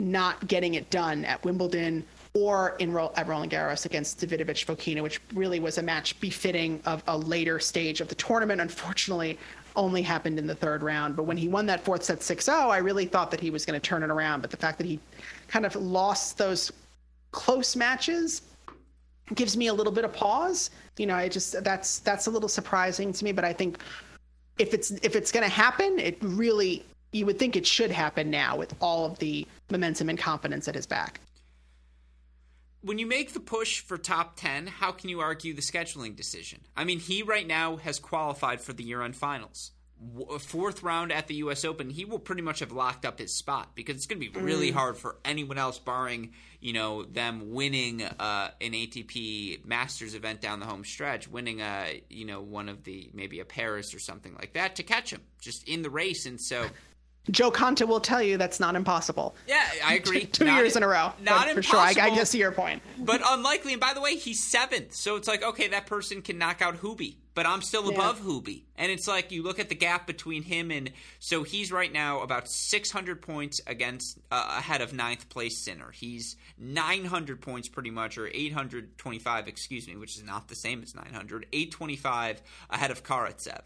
[0.00, 5.20] not getting it done at Wimbledon or in at Roland Garros against Davidovich Fokina, which
[5.34, 8.60] really was a match befitting of a later stage of the tournament.
[8.60, 9.38] Unfortunately,
[9.76, 11.16] only happened in the third round.
[11.16, 13.66] But when he won that fourth set 6 0, I really thought that he was
[13.66, 14.40] going to turn it around.
[14.40, 15.00] But the fact that he
[15.48, 16.72] kind of lost those
[17.32, 18.42] close matches
[19.34, 20.70] gives me a little bit of pause.
[20.96, 23.32] You know, I just that's that's a little surprising to me.
[23.32, 23.78] But I think
[24.58, 28.30] if it's if it's going to happen, it really you would think it should happen
[28.30, 31.20] now with all of the momentum and confidence at his back
[32.84, 36.60] when you make the push for top 10, how can you argue the scheduling decision?
[36.76, 39.70] I mean, he right now has qualified for the year end finals.
[40.38, 41.64] fourth round at the U.S.
[41.64, 44.38] Open, he will pretty much have locked up his spot because it's going to be
[44.38, 44.74] really mm.
[44.74, 50.60] hard for anyone else, barring you know them winning uh, an ATP Masters event down
[50.60, 54.34] the home stretch, winning a you know one of the maybe a Paris or something
[54.34, 56.66] like that to catch him just in the race, and so.
[57.30, 59.34] Jo Konta will tell you that's not impossible.
[59.46, 60.26] Yeah, I agree.
[60.26, 61.12] Two, two years in a row.
[61.22, 61.78] Not for sure.
[61.78, 62.82] I, I just see your point.
[62.98, 63.72] But unlikely.
[63.72, 66.80] And by the way, he's seventh, so it's like okay, that person can knock out
[66.80, 68.26] Hubie but I'm still above yeah.
[68.26, 68.62] Hubie.
[68.76, 72.20] And it's like you look at the gap between him and so he's right now
[72.20, 75.90] about 600 points against uh, ahead of ninth place Sinner.
[75.90, 80.94] He's 900 points pretty much, or 825, excuse me, which is not the same as
[80.94, 81.46] 900.
[81.52, 83.62] 825 ahead of Karatsev.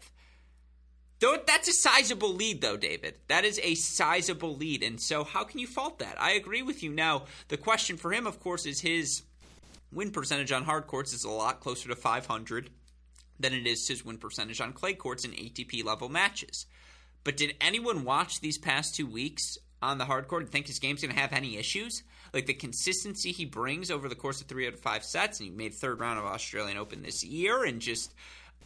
[1.19, 3.15] Though that's a sizable lead, though, David.
[3.27, 6.15] That is a sizable lead, and so how can you fault that?
[6.19, 6.91] I agree with you.
[6.91, 9.23] Now, the question for him, of course, is his
[9.91, 12.69] win percentage on hard courts is a lot closer to 500
[13.39, 16.65] than it is his win percentage on clay courts in ATP level matches.
[17.23, 20.79] But did anyone watch these past two weeks on the hard court and think his
[20.79, 22.03] game's going to have any issues?
[22.33, 25.49] Like the consistency he brings over the course of three out of five sets, and
[25.49, 28.13] he made third round of Australian Open this year, and just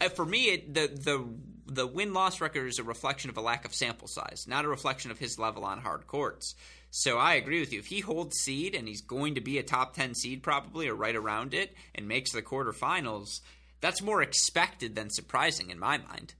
[0.02, 1.26] Uh, for me, it, the the
[1.66, 4.68] the win loss record is a reflection of a lack of sample size, not a
[4.68, 6.56] reflection of his level on hard courts.
[6.92, 7.80] So I agree with you.
[7.80, 10.96] If he holds seed and he's going to be a top ten seed probably or
[10.96, 13.40] right around it, and makes the quarterfinals
[13.82, 16.36] that's more expected than surprising in my mind.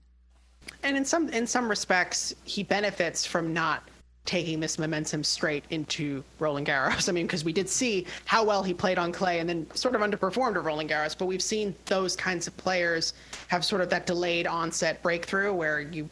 [0.82, 3.88] And in some in some respects, he benefits from not
[4.24, 7.08] taking this momentum straight into Roland Garros.
[7.08, 9.94] I mean, because we did see how well he played on clay and then sort
[9.94, 13.12] of underperformed at Roland Garros, but we've seen those kinds of players
[13.48, 16.08] have sort of that delayed onset breakthrough where you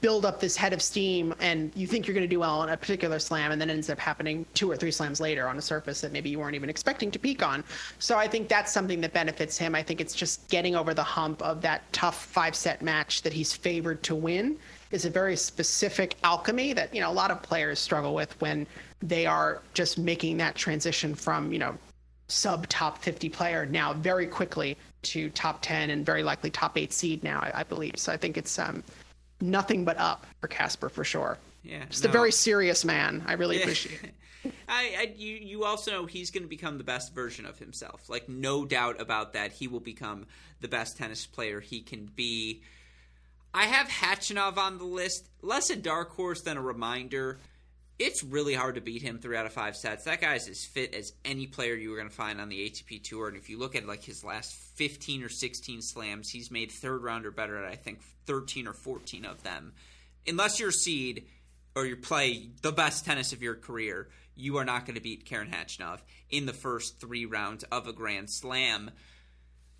[0.00, 2.70] build up this head of steam and you think you're going to do well on
[2.70, 5.56] a particular slam and then it ends up happening two or three slams later on
[5.58, 7.64] a surface that maybe you weren't even expecting to peak on.
[7.98, 9.74] So I think that's something that benefits him.
[9.74, 13.32] I think it's just getting over the hump of that tough five set match that
[13.32, 14.58] he's favored to win
[14.90, 18.66] is a very specific alchemy that you know a lot of players struggle with when
[19.02, 21.76] they are just making that transition from you know
[22.28, 26.92] sub top 50 player now very quickly to top 10 and very likely top 8
[26.92, 28.82] seed now I, I believe so I think it's um,
[29.40, 32.10] nothing but up for Casper for sure yeah just no.
[32.10, 33.62] a very serious man I really yeah.
[33.62, 34.14] appreciate it
[34.68, 38.08] I, I, you you also know he's going to become the best version of himself.
[38.08, 39.52] Like no doubt about that.
[39.52, 40.26] He will become
[40.60, 42.62] the best tennis player he can be.
[43.56, 47.38] I have Khachanov on the list, less a dark horse than a reminder.
[47.98, 50.04] It's really hard to beat him three out of five sets.
[50.04, 53.02] That guy's as fit as any player you were going to find on the ATP
[53.02, 53.28] tour.
[53.28, 57.02] And if you look at like his last 15 or 16 slams, he's made third
[57.02, 59.72] round or better at I think 13 or 14 of them.
[60.26, 61.24] Unless you're seed
[61.74, 65.24] or you play the best tennis of your career, you are not going to beat
[65.24, 68.90] Karen Khachanov in the first three rounds of a Grand Slam.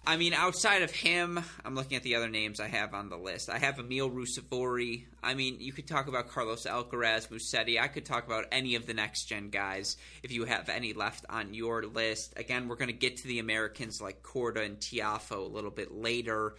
[0.08, 3.16] I mean, outside of him, I'm looking at the other names I have on the
[3.16, 3.50] list.
[3.50, 5.04] I have Emil Ruusuvuori.
[5.20, 7.80] I mean, you could talk about Carlos Alcaraz, Musetti.
[7.80, 11.26] I could talk about any of the next gen guys if you have any left
[11.28, 12.34] on your list.
[12.36, 15.92] Again, we're going to get to the Americans like Korda and Tiafoe a little bit
[15.92, 16.54] later.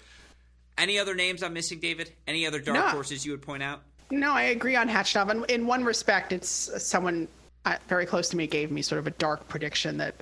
[0.78, 2.11] Any other names I'm missing, David?
[2.28, 2.90] Any other dark no.
[2.90, 3.82] horses you would point out?
[4.11, 5.32] No, I agree on Khachanov.
[5.32, 7.30] In, in one respect, it's someone
[7.64, 10.15] uh, very close to me gave me sort of a dark prediction that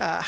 [0.00, 0.22] uh,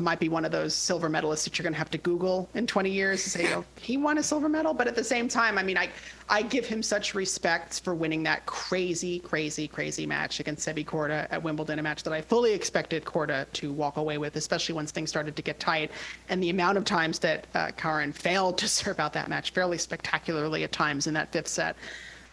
[0.00, 2.66] might be one of those silver medalists that you're going to have to Google in
[2.66, 4.74] 20 years to say, oh, he won a silver medal.
[4.74, 5.88] But at the same time, I mean, I,
[6.28, 11.26] I give him such respect for winning that crazy, crazy, crazy match against Sebi Korda
[11.30, 14.90] at Wimbledon, a match that I fully expected Korda to walk away with, especially once
[14.90, 15.90] things started to get tight.
[16.28, 19.78] And the amount of times that uh, Karen failed to serve out that match fairly
[19.78, 21.76] spectacularly at times in that fifth set.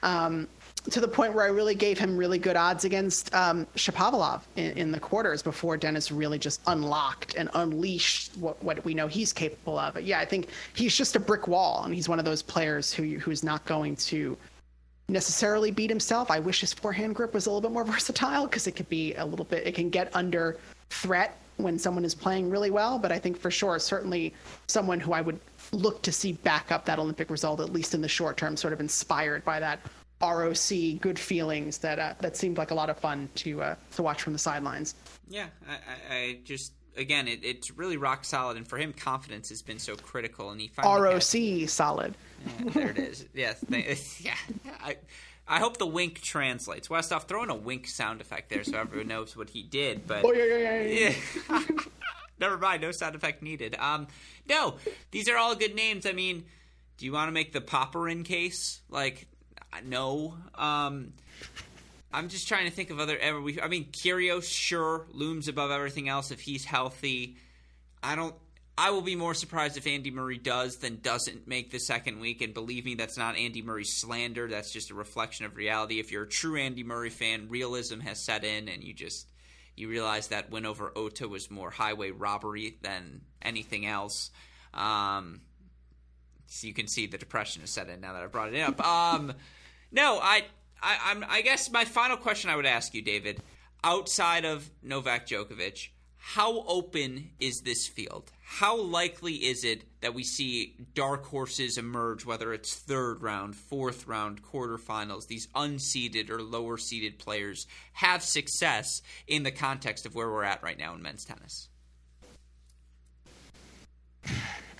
[0.03, 0.47] Um,
[0.89, 4.77] to the point where I really gave him really good odds against um, Shapovalov in,
[4.77, 9.31] in, the quarters before Denis really just unlocked and unleashed what, what we know he's
[9.31, 9.93] capable of.
[9.93, 12.91] But yeah, I think he's just a brick wall, and he's one of those players
[12.91, 14.35] who who's not going to
[15.07, 16.31] necessarily beat himself.
[16.31, 19.13] I wish his forehand grip was a little bit more versatile because it could be
[19.15, 20.57] a little bit, it can get under
[20.89, 22.97] threat when someone is playing really well.
[22.97, 24.33] But I think for sure, certainly
[24.67, 25.39] someone who I would
[25.73, 28.73] look to see back up that Olympic result, at least in the short term, sort
[28.73, 29.79] of inspired by that
[30.22, 34.03] ROC good feelings that uh, that seemed like a lot of fun to uh, to
[34.03, 34.95] watch from the sidelines.
[35.30, 39.61] Yeah, I, I just again it, it's really rock solid, and for him, confidence has
[39.61, 42.15] been so critical, and he finally ROC had, solid.
[42.45, 43.26] Yeah, there it is.
[43.34, 43.64] yes,
[44.22, 44.35] yeah.
[44.84, 44.98] I,
[45.48, 46.88] I hope the wink translates.
[46.88, 50.07] Westhoff, throw in a wink sound effect there so everyone knows what he did.
[50.07, 51.14] But oh, yeah, yeah, yeah.
[51.49, 51.61] yeah.
[52.39, 53.76] Never mind, no sound effect needed.
[53.77, 54.07] Um,
[54.48, 54.76] no,
[55.11, 56.06] these are all good names.
[56.06, 56.45] I mean,
[56.98, 58.81] do you want to make the Popyrin case?
[58.89, 59.27] Like,
[59.85, 60.35] no.
[60.56, 61.14] Um,
[62.14, 63.18] I'm just trying to think of other.
[63.18, 63.41] ever.
[63.61, 67.38] I mean, Kyrgios sure looms above everything else if he's healthy.
[68.03, 68.35] I don't.
[68.77, 72.41] I will be more surprised if Andy Murray does than doesn't make the second week.
[72.41, 74.48] And believe me, that's not Andy Murray slander.
[74.48, 75.99] That's just a reflection of reality.
[75.99, 79.27] If you're a true Andy Murray fan, realism has set in, and you just
[79.76, 84.31] you realize that win over Otte was more highway robbery than anything else.
[84.73, 85.41] Um,
[86.48, 88.85] so you can see the depression has set in now that I brought it up.
[88.85, 89.34] Um,
[89.91, 90.45] no, I,
[90.81, 93.41] I, I'm, I guess my final question I would ask you, David,
[93.84, 95.89] outside of Novak Djokovic,
[96.23, 98.31] how open is this field?
[98.43, 104.05] How likely is it that we see dark horses emerge, whether it's third round, fourth
[104.05, 110.30] round, quarterfinals, these unseeded or lower seeded players have success in the context of where
[110.30, 111.69] we're at right now in men's tennis?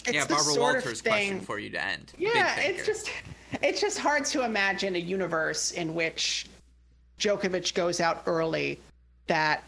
[0.06, 2.14] It's yeah, Barbara Walters question for you to end.
[2.18, 3.10] Yeah, it's just
[3.62, 6.48] it's just hard to imagine a universe in which
[7.20, 8.80] Djokovic goes out early
[9.28, 9.64] that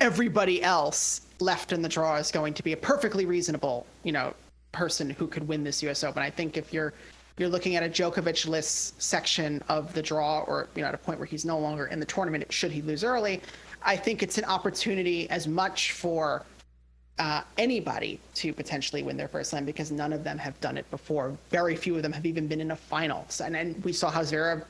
[0.00, 4.34] everybody else left in the draw is going to be a perfectly reasonable, you know,
[4.72, 6.02] person who could win this U.S.
[6.02, 6.22] Open.
[6.22, 6.92] I think if you're
[7.38, 10.98] you're looking at a Djokovic list section of the draw, or you know, at a
[10.98, 13.40] point where he's no longer in the tournament, should he lose early,
[13.82, 16.44] I think it's an opportunity as much for
[17.18, 20.90] uh, anybody to potentially win their first slam because none of them have done it
[20.90, 21.36] before.
[21.50, 24.22] Very few of them have even been in a finals, and then we saw how
[24.22, 24.64] Zverev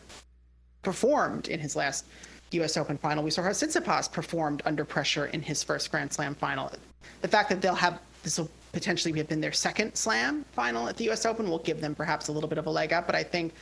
[0.82, 2.04] performed in his last
[2.52, 2.76] U.S.
[2.76, 3.24] Open final.
[3.24, 6.70] We saw how Tsitsipas performed under pressure in his first Grand Slam final.
[7.22, 10.96] The fact that they'll have this will potentially have been their second Slam final at
[10.96, 11.24] the U.S.
[11.26, 13.06] Open will give them perhaps a little bit of a leg up.
[13.06, 13.54] But I think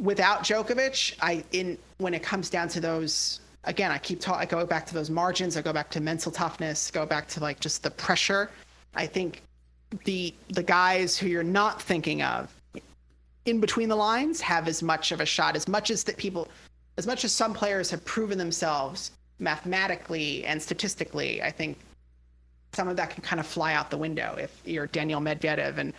[0.00, 4.40] without Djokovic, I in when it comes down to those again, I keep talking.
[4.40, 5.56] I go back to those margins.
[5.56, 6.90] I go back to mental toughness.
[6.90, 8.50] Go back to like just the pressure.
[8.94, 9.42] I think
[10.04, 12.54] the the guys who you're not thinking of
[13.44, 16.48] in between the lines have as much of a shot as much as that people
[16.96, 21.78] as much as some players have proven themselves mathematically and statistically, I think
[22.72, 25.92] some of that can kind of fly out the window if you're Daniil Medvedev and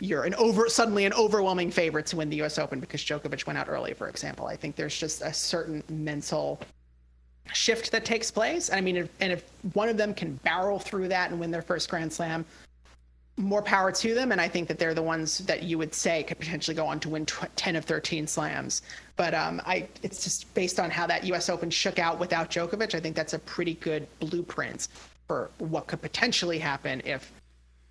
[0.00, 2.58] you're an over suddenly an overwhelming favorite to win the U.S.
[2.58, 4.46] Open because Djokovic went out early, for example.
[4.46, 6.60] I think there's just a certain mental
[7.52, 8.68] shift that takes place.
[8.68, 9.44] And I mean, if, and if
[9.74, 12.44] one of them can barrel through that and win their first Grand Slam,
[13.36, 14.32] more power to them.
[14.32, 17.00] And I think that they're the ones that you would say could potentially go on
[17.00, 18.82] to win 10 of 13 slams.
[19.16, 21.48] But um, I, it's just based on how that U.S.
[21.48, 22.94] Open shook out without Djokovic.
[22.94, 24.88] I think that's a pretty good blueprint
[25.26, 27.32] for what could potentially happen if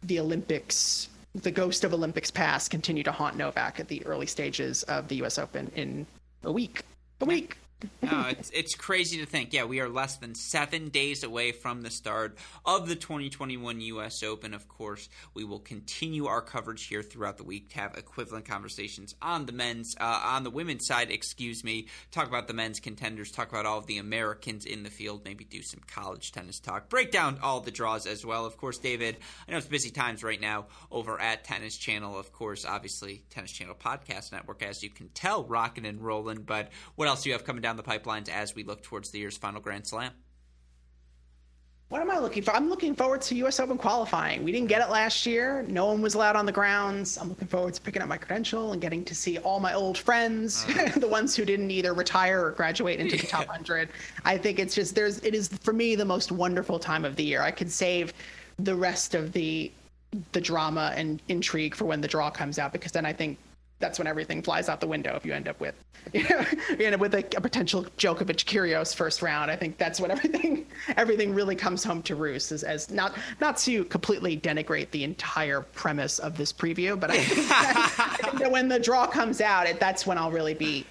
[0.03, 4.83] the Olympics, the ghost of Olympics past, continue to haunt Novak at the early stages
[4.83, 5.37] of the U.S.
[5.37, 6.05] Open in
[6.43, 6.83] a week.
[7.21, 7.57] A week
[8.01, 9.53] no, it's it's crazy to think.
[9.53, 14.23] Yeah, we are less than seven days away from the start of the 2021 U.S.
[14.23, 14.53] Open.
[14.53, 19.15] Of course, we will continue our coverage here throughout the week to have equivalent conversations
[19.21, 21.11] on the men's, uh, on the women's side.
[21.11, 21.87] Excuse me.
[22.11, 23.31] Talk about the men's contenders.
[23.31, 25.21] Talk about all of the Americans in the field.
[25.25, 26.89] Maybe do some college tennis talk.
[26.89, 28.45] Break down all the draws as well.
[28.45, 29.17] Of course, David.
[29.47, 32.17] I know it's busy times right now over at Tennis Channel.
[32.17, 36.43] Of course, obviously Tennis Channel Podcast Network, as you can tell, rocking and rolling.
[36.43, 37.72] But what else do you have coming down?
[37.73, 40.11] Down the pipelines as we look towards the year's final Grand Slam?
[41.89, 42.55] What am I looking for?
[42.55, 43.59] I'm looking forward to U.S.
[43.59, 44.43] Open qualifying.
[44.43, 45.63] We didn't get it last year.
[45.67, 47.19] No one was allowed on the grounds.
[47.19, 49.97] I'm looking forward to picking up my credential and getting to see all my old
[49.97, 50.99] friends, uh-huh.
[50.99, 53.89] the ones who didn't either retire or graduate into the top hundred.
[54.25, 57.23] I think it's just there's it is for me the most wonderful time of the
[57.23, 57.43] year.
[57.43, 58.11] I could save
[58.57, 59.71] the rest of the
[60.31, 63.37] the drama and intrigue for when the draw comes out because then I think
[63.83, 65.75] that's when everything flies out the window if you end up with
[66.13, 69.49] you, know, you end up with a, a, potential Djokovic Kyrgios first round.
[69.49, 70.65] I think that's when everything
[70.97, 75.61] everything really comes home to roost as, as not not to completely denigrate the entire
[75.61, 79.41] premise of this preview, but I think, that, I think that when the draw comes
[79.41, 80.85] out, it, that's when I'll really be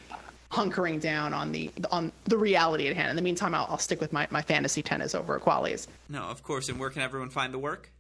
[0.50, 3.10] hunkering down on the on the reality at hand.
[3.10, 5.86] In the meantime, I'll, I'll stick with my, my fantasy tennis over at Qualies.
[6.08, 6.68] No, of course.
[6.68, 7.90] And where can everyone find the work?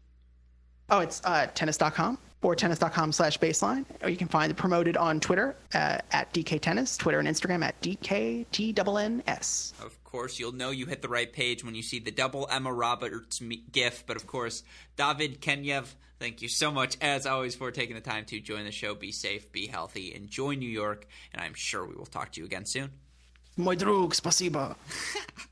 [0.90, 3.84] Oh, it's uh, tennis.com or tennis.com slash baseline.
[4.02, 7.64] Or you can find it promoted on Twitter uh, at DK Tennis, Twitter and Instagram
[7.64, 9.72] at DKTNNS.
[9.82, 12.72] Of course, you'll know you hit the right page when you see the double Emma
[12.72, 13.40] Roberts
[13.70, 14.04] gif.
[14.06, 14.62] But of course,
[14.96, 15.84] David Kane,
[16.18, 18.94] thank you so much, as always, for taking the time to join the show.
[18.94, 22.46] Be safe, be healthy, enjoy New York, and I'm sure we will talk to you
[22.46, 22.90] again soon.
[23.58, 24.76] Mój drug, spasiba.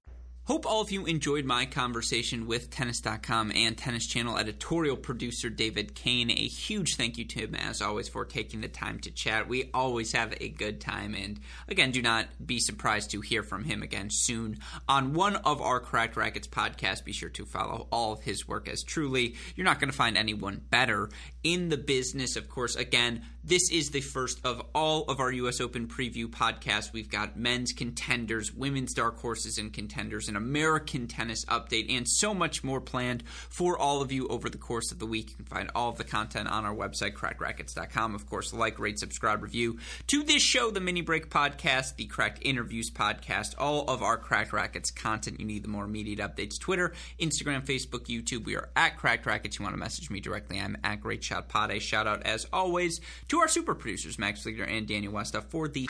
[0.45, 5.93] Hope all of you enjoyed my conversation with Tennis.com and Tennis Channel editorial producer David
[5.93, 6.31] Kane.
[6.31, 9.47] A huge thank you to him, as always, for taking the time to chat.
[9.47, 13.65] We always have a good time, and again, do not be surprised to hear from
[13.65, 14.57] him again soon
[14.89, 17.05] on one of our Cracked Racquets podcasts.
[17.05, 20.17] Be sure to follow all of his work as truly, you're not going to find
[20.17, 21.11] anyone better
[21.43, 22.35] in the business.
[22.35, 25.59] Of course, again, this is the first of all of our U.S.
[25.59, 26.93] Open preview podcasts.
[26.93, 32.35] We've got men's contenders, women's dark horses and contenders, an American tennis update, and so
[32.35, 35.31] much more planned for all of you over the course of the week.
[35.31, 38.13] You can find all of the content on our website, crackedracquets.com.
[38.13, 42.39] Of course, like, rate, subscribe, review to this show, the Mini Break podcast, the Cracked
[42.43, 45.39] Interviews podcast, all of our Cracked Racquets content.
[45.39, 48.45] You need the more immediate updates Twitter, Instagram, Facebook, YouTube.
[48.45, 49.57] We are at Cracked Racquets.
[49.57, 51.71] You want to message me directly, I'm at Great Shot Pod.
[51.71, 53.01] A shout out, as always,
[53.31, 55.87] to our super producers, Max Fleeter and Daniel Westoff, for the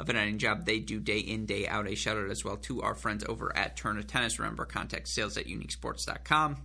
[0.00, 1.86] of an editing job they do day in, day out.
[1.86, 4.40] A shout out as well to our friends over at Tourna Tennis.
[4.40, 6.56] Remember, contact sales at uniquesports.com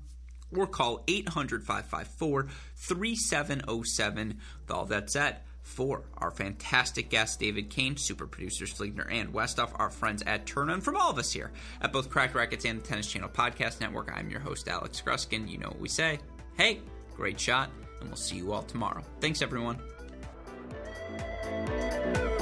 [0.57, 4.39] or call 800 554 3707.
[4.61, 9.69] With all that said, for our fantastic guest, David Kane, super producers Fleegner and Westoff,
[9.75, 12.81] our friends at Tourna, and from all of us here at both Cracked Racquets and
[12.81, 15.47] the Tennis Channel Podcast Network, I'm your host, Alex Gruskin.
[15.47, 16.17] You know what we say.
[16.57, 16.79] Hey,
[17.15, 17.69] great shot,
[17.99, 19.03] and we'll see you all tomorrow.
[19.21, 19.79] Thanks, everyone.
[21.17, 22.38] Thank you.